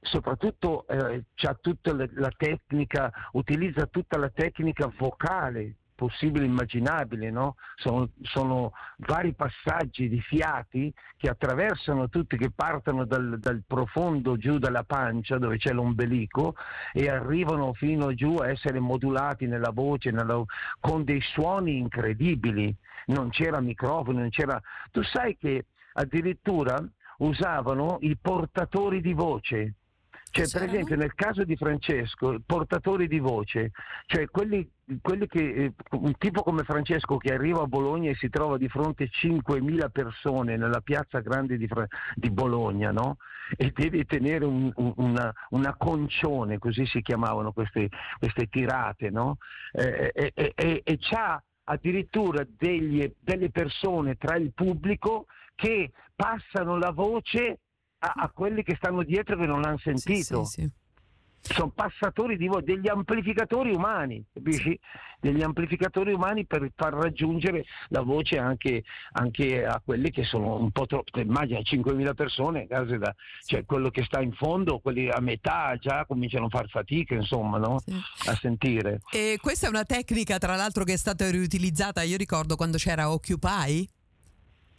[0.00, 1.24] soprattutto eh,
[1.60, 7.56] tutta la tecnica, utilizza tutta la tecnica vocale possibile e immaginabile, no?
[7.76, 14.58] sono, sono vari passaggi di fiati che attraversano tutti, che partono dal, dal profondo giù
[14.58, 16.54] dalla pancia dove c'è l'ombelico
[16.92, 20.42] e arrivano fino giù a essere modulati nella voce, nella-
[20.80, 22.74] con dei suoni incredibili.
[23.06, 24.60] Non c'era microfono, non c'era...
[24.90, 26.76] Tu sai che addirittura
[27.18, 29.74] usavano i portatori di voce,
[30.32, 33.70] Cioè, per esempio, nel caso di Francesco, portatori di voce,
[34.06, 34.66] cioè quelli,
[35.02, 38.66] quelli che, eh, un tipo come Francesco che arriva a Bologna e si trova di
[38.68, 41.68] fronte a 5.000 persone nella piazza grande di,
[42.14, 43.18] di Bologna, no?
[43.58, 49.36] E deve tenere un- un- una, una concione, così si chiamavano queste, queste tirate, no?
[49.72, 56.90] E, e- e- e c'ha addirittura degli- delle persone tra il pubblico che passano la
[56.90, 57.58] voce
[58.04, 60.44] a, a quelli che stanno dietro che non l'hanno Sì, sentito.
[60.44, 60.70] sì, sì.
[61.44, 64.78] Sono passatori di voce, degli amplificatori umani, capisci?
[65.18, 70.70] Degli amplificatori umani per far raggiungere la voce anche, anche a quelli che sono un
[70.70, 71.18] po' troppo.
[71.18, 73.12] Immagina 5.000 persone, case da-
[73.44, 77.58] cioè quello che sta in fondo, quelli a metà già cominciano a far fatica, insomma,
[77.58, 77.80] no?
[77.84, 77.92] Sì.
[78.28, 79.00] a sentire.
[79.10, 82.02] E questa è una tecnica, tra l'altro, che è stata riutilizzata.
[82.02, 83.88] Io ricordo quando c'era Occupy.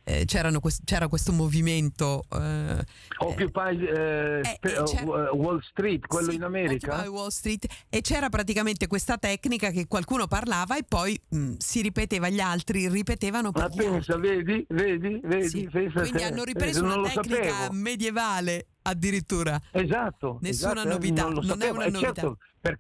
[0.03, 2.83] Eh, c'erano quest- c'era questo movimento eh,
[3.17, 6.93] Occupy eh, eh, eh, uh, Wall Street, quello sì, in America?
[6.93, 11.81] Occupy Wall Street e c'era praticamente questa tecnica che qualcuno parlava e poi mh, si
[11.81, 16.99] ripeteva gli altri ripetevano Ma pensa, vedi, vedi, vedi, Sì, Quindi hanno Eh, ripreso non
[16.99, 17.73] una tecnica sapevo.
[17.73, 19.61] medievale addirittura.
[19.71, 20.39] Esatto.
[20.41, 22.13] Nessuna esatto, eh, novità, lo non è una Eh, novità.
[22.13, 22.79] certo, per-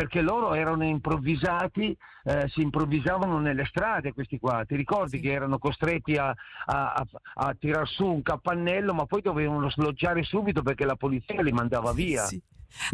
[0.00, 1.94] perché loro erano improvvisati,
[2.24, 4.64] eh, si improvvisavano nelle strade questi qua.
[4.66, 5.20] Ti ricordi Sì.
[5.20, 10.22] che erano costretti a, a, a, a tirar su un capannello, ma poi dovevano sloggiare
[10.22, 12.24] subito perché la polizia li mandava via.
[12.24, 12.40] Sì.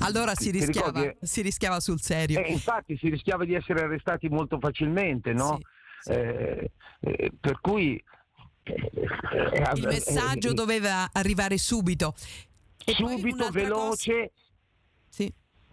[0.01, 0.73] Allora si ricordi?
[0.73, 2.41] rischiava, si rischiava sul serio.
[2.41, 5.61] E infatti si rischiava di essere arrestati molto facilmente, no?
[6.01, 6.11] Sì.
[6.11, 6.71] Eh,
[7.03, 8.03] eh, per cui
[8.65, 12.15] eh, eh, Il eh, messaggio eh, doveva arrivare subito.
[12.85, 14.31] E subito, veloce, cosa-.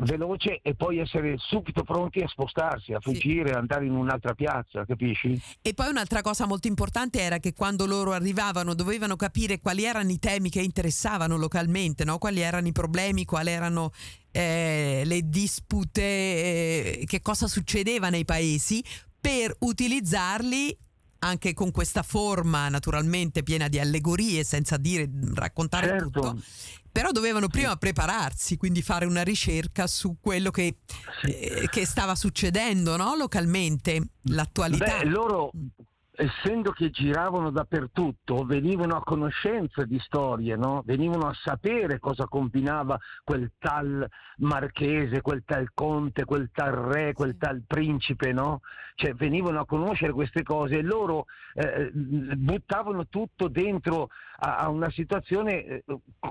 [0.04, 3.12] Veloce e poi essere subito pronti a spostarsi, a Sì.
[3.12, 5.40] fuggire, andare in un'altra piazza, capisci?
[5.62, 10.12] E poi un'altra cosa molto importante era che quando loro arrivavano dovevano capire quali erano
[10.12, 12.18] i temi che interessavano localmente, no?
[12.18, 13.92] quali erano i problemi, quali erano
[14.32, 18.84] eh, le dispute, eh, che cosa succedeva nei paesi
[19.20, 20.78] per utilizzarli
[21.20, 26.04] anche con questa forma naturalmente piena di allegorie senza dire raccontare Certo.
[26.10, 26.42] tutto
[26.94, 30.78] però dovevano prima prepararsi, quindi fare una ricerca su quello che,
[31.24, 33.16] eh, che stava succedendo no?
[33.16, 35.00] localmente, l'attualità.
[35.00, 35.50] Beh, loro,
[36.16, 40.84] essendo che giravano dappertutto, venivano a conoscenza di storie, no?
[40.86, 47.38] venivano a sapere cosa combinava quel tal marchese, quel tal conte, quel tal re, quel
[47.40, 48.62] tal principe, no?
[48.96, 51.26] Cioè venivano a conoscere queste cose e loro
[51.56, 54.10] eh, buttavano tutto dentro
[54.44, 55.84] a, una situazione eh,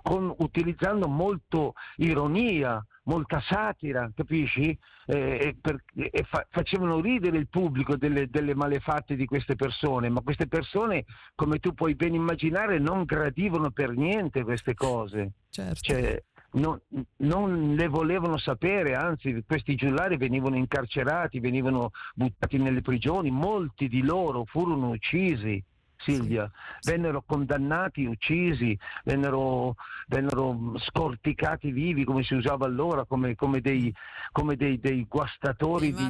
[0.02, 4.76] con- utilizzando molto ironia, molta satira, capisci?
[5.06, 10.08] Eh, e per- e fa- facevano ridere il pubblico delle, delle malefatte di queste persone,
[10.10, 11.04] ma queste persone,
[11.34, 15.32] come tu puoi ben immaginare, non gradivano per niente queste cose.
[15.50, 15.80] Certo.
[15.80, 16.22] Cioè,
[16.54, 16.78] non,
[17.16, 24.02] non le volevano sapere, anzi questi giullari venivano incarcerati, venivano buttati nelle prigioni, molti di
[24.02, 25.62] loro furono uccisi.
[26.02, 26.50] Silvia,
[26.80, 26.90] Sì.
[26.90, 29.76] vennero condannati, uccisi, vennero,
[30.08, 33.92] vennero scorticati vivi come si usava allora, come, come dei,
[34.30, 36.08] come dei, dei guastatori di,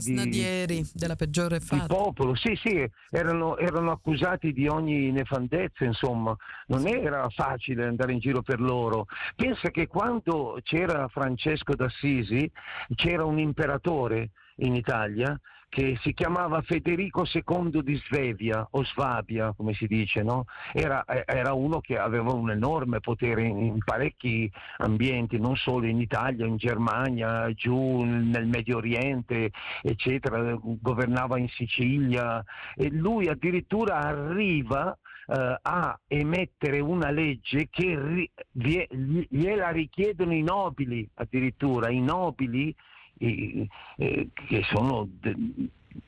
[0.66, 1.86] di, della peggiore di fata.
[1.86, 2.34] popolo.
[2.34, 6.34] Sì, sì, erano, erano accusati di ogni nefandezza, insomma,
[6.66, 9.06] non era facile andare in giro per loro.
[9.36, 12.50] Pensa che quando c'era Francesco d'Assisi
[12.94, 15.38] c'era un imperatore in Italia
[15.72, 20.44] che si chiamava Federico II di Svevia o Svabia, come si dice, no?
[20.74, 25.98] era, era uno che aveva un enorme potere in, in parecchi ambienti, non solo in
[25.98, 29.50] Italia, in Germania, giù nel Medio Oriente,
[29.80, 32.44] eccetera, governava in Sicilia
[32.76, 34.94] e lui addirittura arriva
[35.26, 42.76] eh, a emettere una legge che ri- gliela richiedono i nobili addirittura, i nobili
[43.18, 45.08] eh, che sono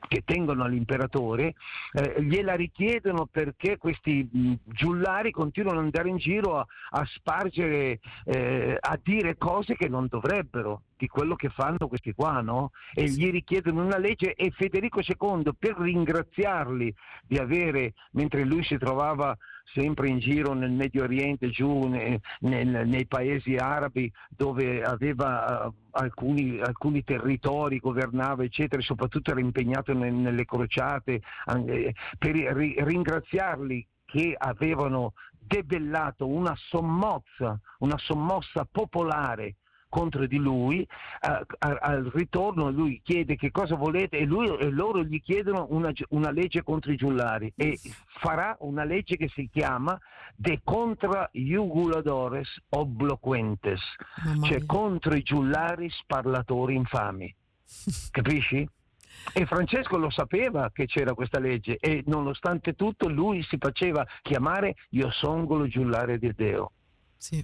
[0.07, 1.53] che tengono all'imperatore,
[1.93, 7.99] eh, gliela richiedono perché questi mh, giullari continuano ad andare in giro a, a spargere,
[8.25, 12.71] eh, a dire cose che non dovrebbero di quello che fanno questi qua, no?
[12.93, 16.93] E gli richiedono una legge e Federico II per ringraziarli
[17.27, 19.35] di avere, mentre lui si trovava
[19.73, 25.71] sempre in giro nel Medio Oriente, giù ne- nel- nei paesi arabi dove aveva eh,
[25.91, 31.65] alcuni, alcuni territori, governava eccetera, e soprattutto era impegnato ne- nelle crociate, an-
[32.17, 39.55] per ri- ringraziarli che avevano debellato una sommozza, una sommossa popolare
[39.95, 40.85] contro di lui,
[41.21, 45.67] a- a- al ritorno lui chiede che cosa volete e, lui- e loro gli chiedono
[45.69, 47.79] una, una legge contro i giullari e
[48.19, 49.97] farà una legge che si chiama
[50.35, 53.79] De contra iuguladores obloquentes,
[54.43, 57.33] cioè contro i giullari sparlatori infami.
[58.11, 58.67] Capisci?
[59.33, 64.75] E Francesco lo sapeva che c'era questa legge e nonostante tutto lui si faceva chiamare
[64.89, 66.73] Io songolo giullare di Deo.
[67.15, 67.41] Sì.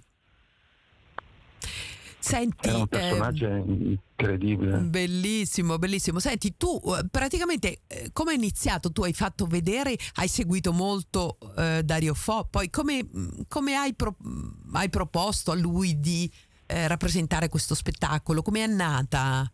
[2.22, 4.78] Senti, Era un personaggio incredibile.
[4.78, 6.20] Bellissimo, bellissimo.
[6.20, 8.92] Senti, tu eh, praticamente eh, come hai iniziato?
[8.92, 13.96] Tu hai fatto vedere, hai seguito molto eh, Dario Fo, poi come, mh, come hai,
[13.96, 16.32] pro- mh, hai proposto a lui di
[16.68, 18.44] eh, rappresentare questo spettacolo?
[18.44, 19.52] Come è nata?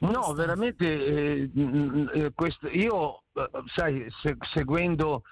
[0.00, 5.22] No, veramente, eh, mm, eh, questo- io, eh, sai, se- seguendo,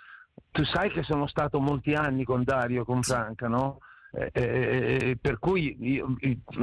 [0.52, 3.78] tu sai che sono stato molti anni con Dario con Franca, no?
[4.16, 6.14] Eh, eh, eh, per cui io,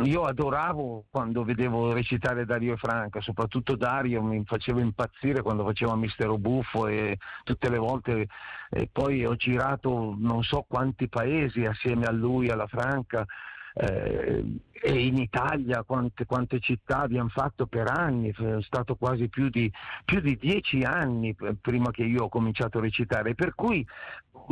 [0.03, 5.97] io adoravo quando vedevo recitare Dario e Franca, soprattutto Dario mi faceva impazzire quando faceva
[5.97, 8.27] Mistero Buffo e tutte le volte
[8.69, 13.25] e poi ho girato non so quanti paesi assieme a lui, alla Franca
[13.73, 14.43] eh,
[14.83, 19.71] e in Italia quante, quante città abbiamo fatto per anni, è stato quasi più di,
[20.03, 23.85] più di dieci anni prima che io ho cominciato a recitare, per cui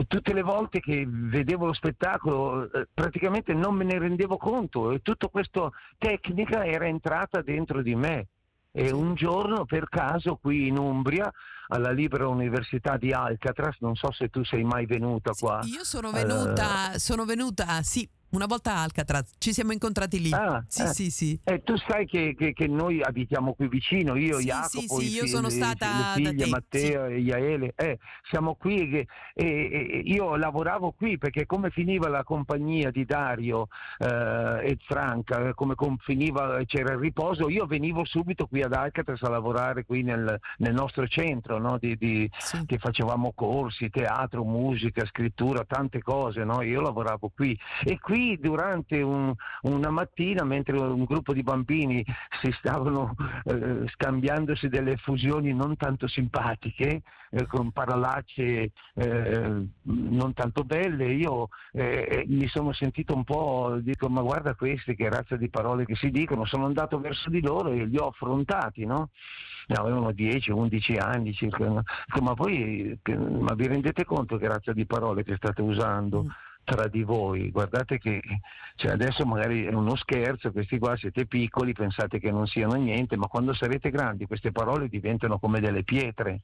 [0.08, 5.02] tutte le volte che vedevo lo spettacolo eh, praticamente non me ne rendevo conto e
[5.02, 8.28] tutta questa tecnica era entrata dentro di me.
[8.72, 11.30] E un giorno per caso qui in Umbria,
[11.70, 15.62] alla Libera Università di Alcatraz, non so se tu sei mai venuta qua.
[15.64, 20.32] Io sono Eh, venuta, sono venuta, sì, una volta a Alcatraz, ci siamo incontrati lì.
[20.32, 20.88] Ah, sì, eh.
[20.88, 21.40] sì, sì.
[21.44, 25.14] Eh, tu sai che, che- che noi abitiamo qui vicino, io, Sì, Jacopo, sì, sì,
[25.16, 27.98] io figli- sono stata le da figlie, te, Matteo e Iaele, eh,
[28.30, 33.68] siamo qui e, e- e io lavoravo qui perché come finiva la compagnia di Dario
[33.98, 34.06] eh,
[34.72, 39.22] e Franca, eh, come com- finiva, c'era il riposo, io venivo subito qui ad Alcatraz
[39.24, 42.64] a lavorare qui nel, nel nostro centro, no, di- di- sì.
[42.66, 46.62] che facevamo corsi, teatro, musica, scrittura, tante cose, no?
[46.62, 52.04] io lavoravo qui e qui durante un- una mattina mentre un gruppo di bambini
[52.42, 53.16] si stavano
[53.46, 57.02] eh, scambiandosi delle fusioni non tanto simpatiche,
[57.32, 64.10] eh, con parolacce eh, non tanto belle, io eh, mi sono sentito un po', dico
[64.10, 67.70] ma guarda queste che razza di parole che si dicono, sono andato verso di loro
[67.70, 69.10] e li ho affrontati, no?
[69.68, 71.84] Avevano 10, 11 anni circa, ma
[72.34, 76.26] che- ma vi rendete conto che razza di parole che state usando?
[76.70, 78.22] Tra di voi, guardate che
[78.76, 83.18] cioè adesso magari è uno scherzo, questi qua siete piccoli, pensate che non siano niente,
[83.18, 86.42] ma quando sarete grandi queste parole diventano come delle pietre.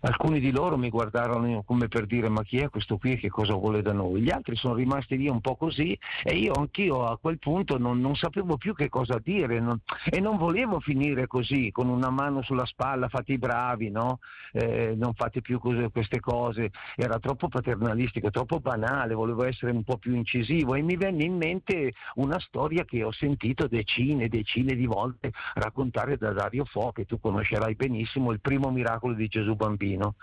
[0.00, 3.28] Alcuni di loro mi guardarono come per dire ma chi è questo qui e che
[3.28, 4.20] cosa vuole da noi?
[4.20, 7.98] Gli altri sono rimasti lì un po' così e io anch'io a quel punto non,
[8.00, 12.42] non sapevo più che cosa dire non- e non volevo finire così con una mano
[12.42, 14.18] sulla spalla, fate i bravi, no?
[14.52, 19.82] Eh, non fate più cose- queste cose, era troppo paternalistico, troppo banale, volevo essere un
[19.82, 24.28] po' più incisivo e mi venne in mente una storia che ho sentito decine e
[24.28, 29.26] decine di volte raccontare da Dario Fo, che tu conoscerai benissimo, il primo miracolo di
[29.26, 30.14] Gesù bambino, no?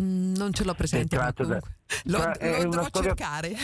[0.00, 1.74] Mm, non ce l'ho presente, da- comunque
[2.04, 3.54] lo, tra- è lo devo storia- cercare.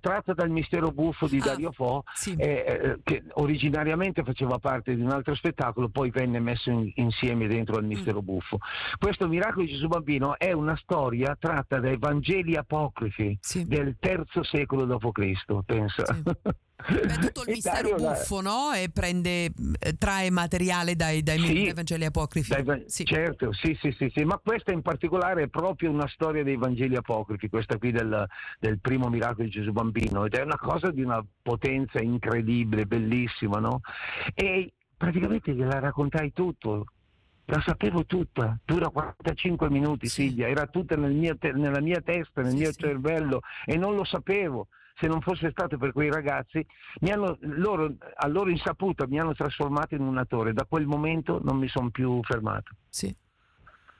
[0.00, 2.34] Tratta dal mistero buffo di Ah, Dario Fo, sì.
[2.36, 7.46] eh, eh, che originariamente faceva parte di un altro spettacolo, poi venne messo in- insieme
[7.46, 8.58] dentro al mistero buffo.
[8.98, 13.66] Questo miracolo di Gesù bambino è una storia tratta dai Vangeli apocrifi Sì.
[13.66, 16.04] del terzo secolo d.C., pensa.
[16.06, 16.22] Sì.
[16.88, 18.72] Beh, tutto il mistero Dario buffo, no?
[18.72, 19.46] E prende,
[19.78, 21.72] eh, trae materiale dai, dai, Sì.
[21.72, 22.62] Vangeli apocrifi.
[22.62, 23.04] Dai Sì.
[23.04, 26.96] Certo, sì, sì, sì, sì, ma questa in particolare è proprio una storia dei Vangeli
[26.96, 28.26] apocrifi, questa qui del,
[28.58, 33.58] del primo miracolo di Gesù bambino, ed è una cosa di una potenza incredibile, bellissima,
[33.58, 33.80] no?
[34.34, 36.84] E praticamente gliela raccontai tutto.
[37.46, 40.28] La sapevo tutta, dura 45 minuti, Sì.
[40.28, 42.78] Silvia, era tutta nel mio te- nella mia testa, nel Sì, mio sì.
[42.78, 44.68] cervello e non lo sapevo.
[44.98, 46.64] Se non fosse stato per quei ragazzi,
[47.00, 50.52] mi hanno, loro, a loro insaputa mi hanno trasformato in un attore.
[50.52, 52.72] Da quel momento non mi sono più fermato.
[52.88, 53.14] Sì.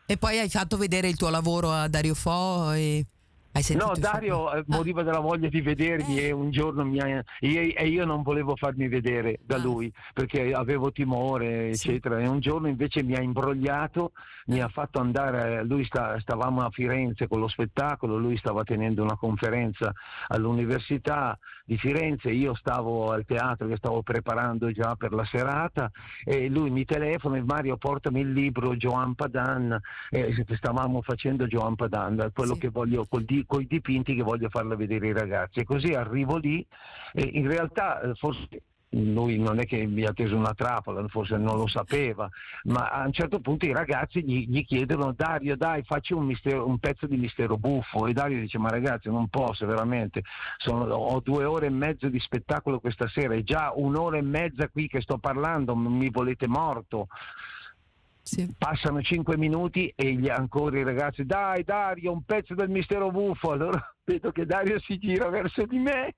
[0.07, 3.07] E poi hai fatto vedere il tuo lavoro a Dario Fo e
[3.53, 6.26] hai sentito No, Dario Ah, moriva della voglia di vedermi Eh.
[6.26, 9.59] e un giorno mi ha, e io non volevo farmi vedere da Ah.
[9.61, 11.88] lui perché avevo timore, Sì.
[11.91, 12.18] eccetera.
[12.18, 14.12] E un giorno invece mi ha imbrogliato,
[14.51, 19.01] mi ha fatto andare, lui sta- stavamo a Firenze con lo spettacolo, lui stava tenendo
[19.01, 19.92] una conferenza
[20.26, 25.88] all'università, di Firenze, io stavo al teatro che stavo preparando già per la serata
[26.24, 29.78] e lui mi telefona e Mario portami il libro Joan Padan,
[30.11, 32.61] eh, stavamo facendo Joan Padan, quello Sì.
[32.61, 35.61] che voglio, col di- coi dipinti che voglio farlo vedere ai ragazzi.
[35.61, 36.66] E così arrivo lì
[37.12, 38.48] e in realtà eh, forse
[38.91, 42.28] lui non è che mi ha teso una trappola, forse non lo sapeva,
[42.64, 46.66] ma a un certo punto i ragazzi gli, gli chiedono Dario dai facci un, mistero-
[46.66, 50.22] un pezzo di mistero buffo e Dario dice ma ragazzi non posso veramente,
[50.59, 54.68] Sono- ho due ore e mezzo di spettacolo questa sera e già un'ora e mezza
[54.68, 57.07] qui che sto parlando, mi volete morto.
[58.22, 58.55] Sì.
[58.57, 63.53] Passano cinque minuti e gli ancora i ragazzi dai Dario un pezzo del mistero buffo,
[63.53, 66.14] allora vedo che Dario si gira verso di me.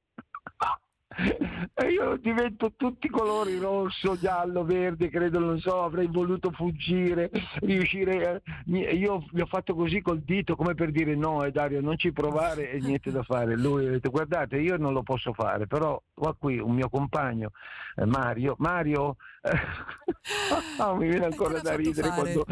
[1.75, 7.31] E io divento tutti i colori rosso, giallo, verde, credo, non so, avrei voluto fuggire,
[7.61, 8.43] riuscire.
[8.67, 11.97] mi- Io vi ho fatto così col dito come per dire no, e Dario, non
[11.99, 13.57] ci provare e niente da fare.
[13.57, 17.51] Lui ha detto guardate, io non lo posso fare, però qua qui un mio compagno,
[17.97, 19.17] eh, Mario, Mario,
[20.79, 22.45] ah, mi viene ancora da ridere quando...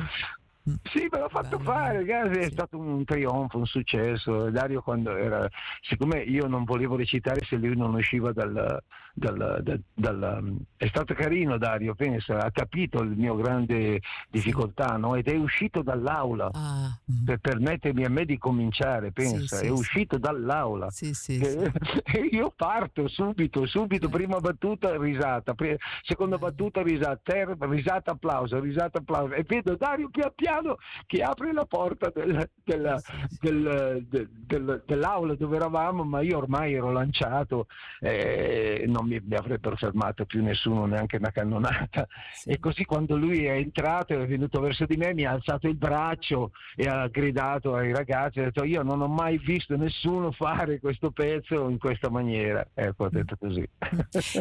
[0.62, 2.50] Sì, me l'ha fatto Bello, fare, ragazzi, è sì.
[2.50, 4.50] stato un trionfo, un successo.
[4.50, 5.48] Dario quando era,
[5.80, 8.82] siccome io non volevo recitare se lui non usciva dal,
[9.20, 14.00] dal- dal- dal- è stato carino Dario, pensa, ha capito il mio grande
[14.30, 15.14] difficoltà, no?
[15.14, 17.24] Ed è uscito dall'aula Ah, mm.
[17.26, 19.68] per permettermi a me di cominciare, pensa, sì, è sì.
[19.68, 20.90] uscito dall'aula.
[20.90, 21.42] sì, sì, sì.
[21.58, 21.70] E
[22.04, 24.10] e io parto subito, subito, Eh.
[24.10, 30.08] prima battuta risata, pri- seconda battuta risata, ter- risata applauso, risata applauso e vedo Dario
[30.08, 33.00] pian piano che apre la porta del- della-
[33.40, 37.66] del- del- del- dell'aula dove eravamo, ma io ormai ero lanciato
[38.00, 42.06] e non mi, mi avrebbero fermato più nessuno, neanche una cannonata.
[42.34, 42.50] Sì.
[42.50, 45.66] E così quando lui è entrato e è venuto verso di me mi ha alzato
[45.66, 50.30] il braccio e ha gridato ai ragazzi, ha detto io non ho mai visto nessuno
[50.32, 52.66] fare questo pezzo in questa maniera.
[52.74, 53.66] Ecco, ha detto così.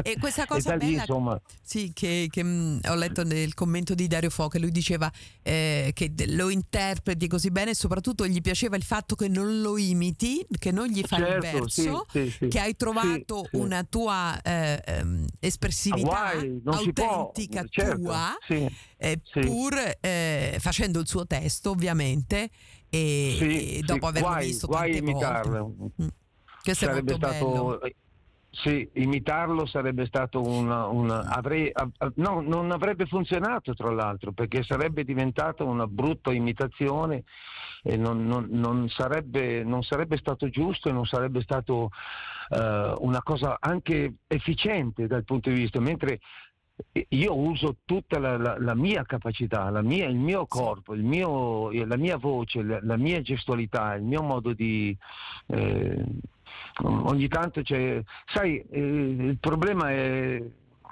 [0.03, 3.93] E questa E cosa lì, bella insomma, Sì, che, che, mh, ho letto nel commento
[3.95, 5.11] di Dario Fo che lui diceva
[5.41, 9.77] eh, che lo interpreti così bene e soprattutto gli piaceva il fatto che non lo
[9.77, 12.47] imiti, che non gli fai il certo, sì, verso, sì, sì.
[12.47, 13.55] che hai trovato Sì, sì.
[13.57, 18.67] una tua eh, ehm, espressività Guai, non si può, autentica certo, tua, sì.
[18.97, 19.39] eh, sì.
[19.41, 22.49] pur eh, facendo il suo testo ovviamente
[22.89, 25.73] e, Sì, e dopo averlo guai, visto guai tante imitarlo.
[25.77, 26.03] volte.
[26.03, 26.07] Mm.
[26.63, 27.93] Questo è sarebbe molto stato bello.
[28.49, 34.31] sì, imitarlo sarebbe stato una, una- avrei- a- a- no, non avrebbe funzionato tra l'altro
[34.31, 37.23] perché sarebbe diventata una brutta imitazione
[37.83, 41.91] e non, non- non sarebbe, non sarebbe stato giusto e non sarebbe stato
[42.49, 46.19] eh, una cosa anche efficiente dal punto di vista mentre
[47.09, 51.69] io uso tutta la, la- la mia capacità, la mia- il mio corpo, il mio-
[51.71, 54.95] la mia voce, la, mia gestualità, il mio modo di...
[55.47, 56.05] eh,
[56.83, 58.01] ogni tanto c'è...
[58.27, 60.41] Sai, eh, il problema è,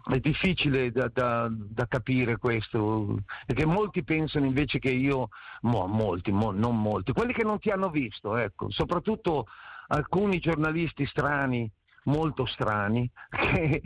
[0.10, 5.30] è difficile da, da- da capire questo, perché molti pensano invece che io...
[5.62, 9.45] mo- molti, mo- non molti, quelli che non ti hanno visto, ecco, soprattutto
[9.88, 11.70] alcuni giornalisti strani
[12.08, 13.82] molto strani che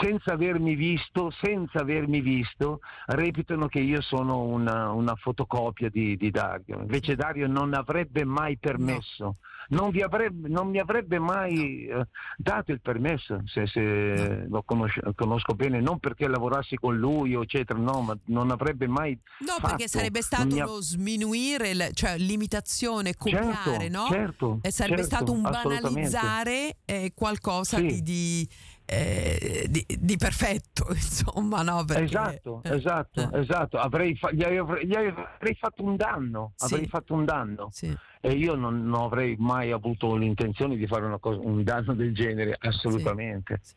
[0.00, 6.30] senza avermi visto, senza avermi visto, reputano che io sono una, una fotocopia di, di
[6.30, 6.80] Dario.
[6.80, 9.36] Invece Dario non avrebbe mai permesso,
[9.68, 12.06] non, vi avrebbe, non mi avrebbe mai eh,
[12.36, 17.78] dato il permesso, se, se lo conosco, conosco bene, non perché lavorassi con lui, eccetera,
[17.78, 19.18] no, ma non avrebbe mai...
[19.40, 19.68] No, fatto.
[19.68, 24.06] perché sarebbe stato mi uno sminuire, cioè l'imitazione, copiare, Certo, no?
[24.10, 27.86] certo, e sarebbe certo, stato un banalizzare eh, qualcosa Sì.
[27.86, 28.48] di, di,
[28.94, 31.84] eh, di- di perfetto, insomma, no?
[31.84, 33.78] Perché, esatto, eh, esatto, eh, esatto.
[33.78, 36.74] Avrei, fa- gli avrei, gli avrei fatto un danno, Sì.
[36.74, 37.68] avrei fatto un danno.
[37.72, 37.96] sì.
[38.24, 42.14] E io non, non avrei mai avuto l'intenzione di fare una cosa, un danno del
[42.14, 43.60] genere, assolutamente.
[43.62, 43.74] Sì.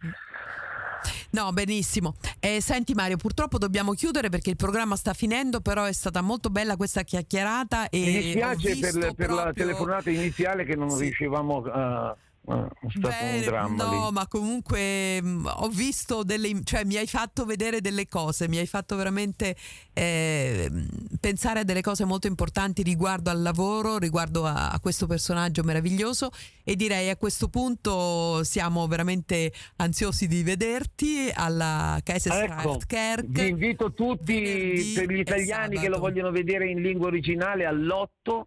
[1.32, 2.16] No, benissimo.
[2.40, 6.50] Eh, senti Mario, purtroppo dobbiamo chiudere perché il programma sta finendo, però è stata molto
[6.50, 11.04] bella questa chiacchierata e Mi dispiace per, per la proprio- telefonata iniziale che non Sì.
[11.04, 12.08] riuscivamo a...
[12.10, 12.18] a-
[12.48, 14.12] è stato Bene, un dramma no, lì.
[14.14, 18.66] ma comunque mh, ho visto delle, cioè mi hai fatto vedere delle cose, mi hai
[18.66, 19.56] fatto veramente
[19.94, 20.72] eh,
[21.20, 26.30] pensare a delle cose molto importanti riguardo al lavoro, riguardo a, a questo personaggio meraviglioso
[26.64, 33.26] e direi a questo punto siamo veramente ansiosi di vederti alla Ecco, Kaiserslautkerk.
[33.28, 38.42] vi invito tutti per gli italiani che lo vogliono vedere in lingua originale all'8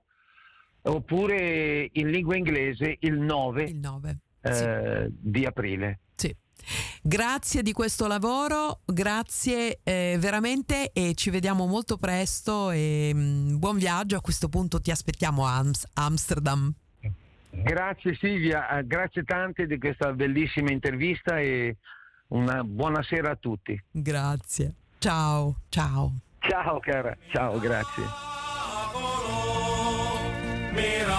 [0.83, 4.19] oppure in lingua inglese il 9 il 9.
[4.43, 6.01] eh, di aprile.
[6.15, 6.35] Sì.
[7.03, 13.77] Grazie di questo lavoro, grazie eh, veramente e ci vediamo molto presto e mm, buon
[13.79, 14.17] viaggio.
[14.17, 16.73] A questo punto ti aspettiamo a Ams- Amsterdam.
[17.53, 21.77] Grazie Silvia, eh, grazie tante di questa bellissima intervista e
[22.29, 23.81] una buona sera a tutti.
[23.91, 24.75] Grazie.
[24.99, 26.13] Ciao, ciao.
[26.39, 28.30] Ciao cara, ciao, grazie.
[30.81, 31.10] Miracolo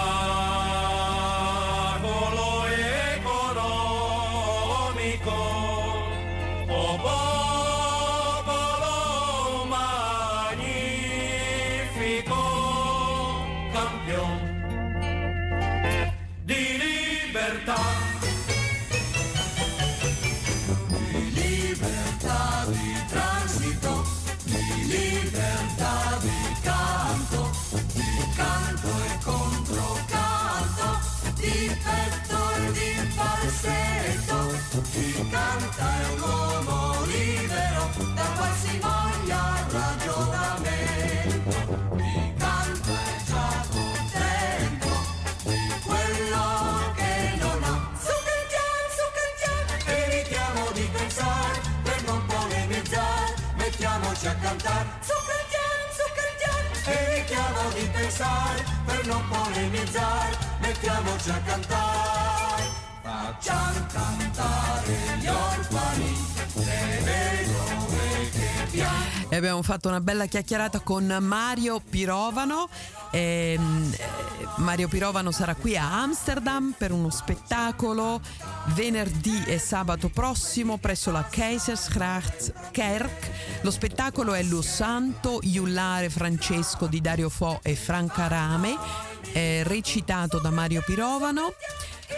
[58.12, 62.62] pensare per non polemizzare, mettiamoci a cantare.
[63.02, 66.16] Facciamo cantare gli orfani,
[66.56, 69.30] le vedove che piangono.
[69.30, 72.68] E abbiamo fatto una bella chiacchierata con Mario Pirovano.
[73.12, 74.22] Ehm, eh,
[74.56, 78.20] Mario Pirovano sarà qui a Amsterdam per uno spettacolo
[78.74, 83.30] venerdì e sabato prossimo presso la Keizersgracht Kerk.
[83.62, 88.76] Lo spettacolo è Lo Santo Iullare Francesco di Dario Fo e Franca Rame,
[89.32, 91.54] eh, recitato da Mario Pirovano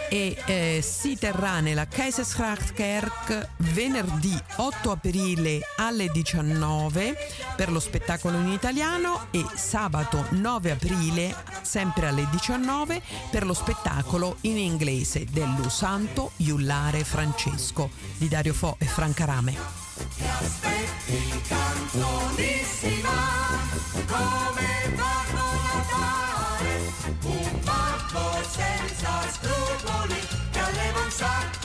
[0.09, 7.15] e eh, si terrà nella Keizersgrachtkerk venerdì 8 aprile alle 19
[7.55, 14.37] per lo spettacolo in italiano e sabato 9 aprile sempre alle 19 per lo spettacolo
[14.41, 19.57] in inglese dello Santo Iullare Francesco di Dario Fo e Franca Rame.
[27.21, 27.45] Ti
[28.49, 29.84] senza scrupoli
[31.17, 31.64] Rockstar.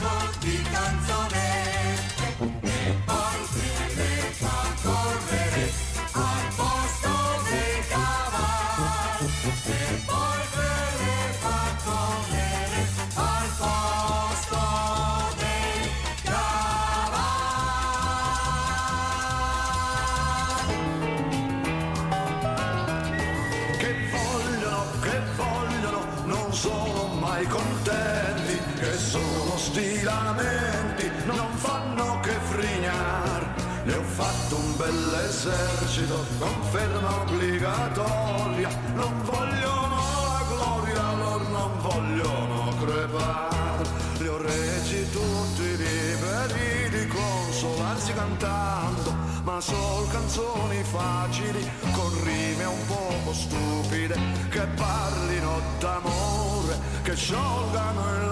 [29.11, 33.55] Sono stilamenti, non fanno che frignar.
[33.83, 39.97] Ne ho fatto un bel esercito, conferma obbligatoria, non vogliono
[40.29, 43.83] la gloria, loro non vogliono crepare.
[44.19, 52.85] Li ho resi tutti liberi di consolarsi cantando, ma sol canzoni facili, con rime un
[52.87, 54.15] poco stupide,
[54.49, 58.29] che parlino d'amore, che sciolgano il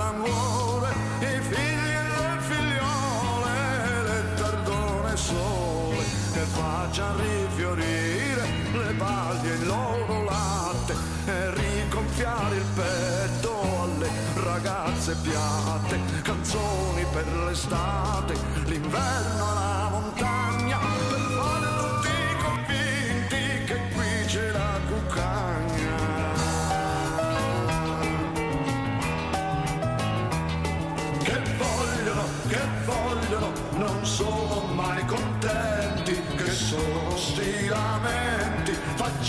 [6.90, 16.00] che facciano rifiorire le paglie il loro latte e rigonfiare il petto alle ragazze piatte,
[16.24, 18.34] canzoni per l'estate,
[18.66, 19.89] l'inverno alla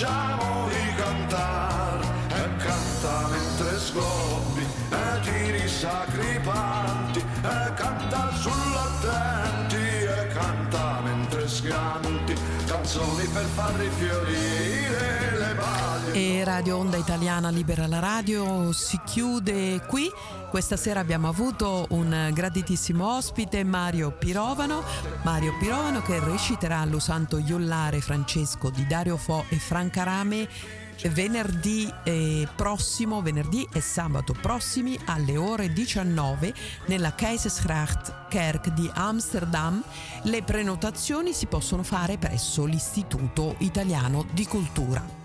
[0.00, 11.46] facciamoli cantare, e canta mentre sgobbi, e tiri sacripanti, e canta sull'attenti, e canta mentre
[11.46, 12.34] schianti,
[12.66, 16.12] canzoni per far rifiorire le paglie.
[16.12, 20.10] E Radio Onda Italiana Libera la Radio si chiude qui.
[20.50, 24.82] Questa sera abbiamo avuto un graditissimo ospite, Mario Pirovano.
[25.22, 30.48] Mario Pirovano che reciterà lo Santo Iollare Francesco di Dario Fo e Franca Rame
[31.10, 36.52] venerdì eh, prossimo, venerdì e sabato prossimi alle ore 19
[36.86, 39.80] nella Keizersgracht Kerk di Amsterdam.
[40.24, 45.19] Le prenotazioni si possono fare presso l'Istituto Italiano di Cultura.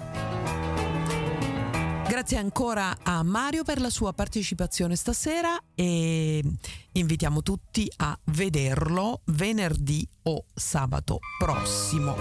[2.16, 6.42] Grazie ancora a Mario per la sua partecipazione stasera e
[6.94, 12.16] invitiamo tutti a vederlo venerdì o sabato prossimo.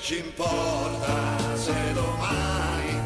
[0.00, 2.96] ci importa se domani.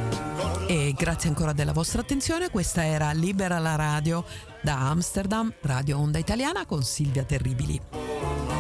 [0.69, 4.25] E grazie ancora della vostra attenzione, questa era Libera la Radio
[4.63, 8.52] da Amsterdam, Radio Onda Italiana con Silvia Terribili.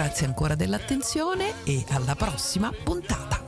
[0.00, 3.38] Grazie ancora dell'attenzione e alla prossima puntata.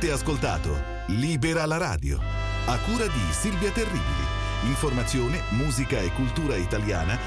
[0.00, 2.18] Avete ascoltato Libera la radio,
[2.64, 4.24] a cura di Silvia Terribili.
[4.64, 7.18] Informazione, musica e cultura italiana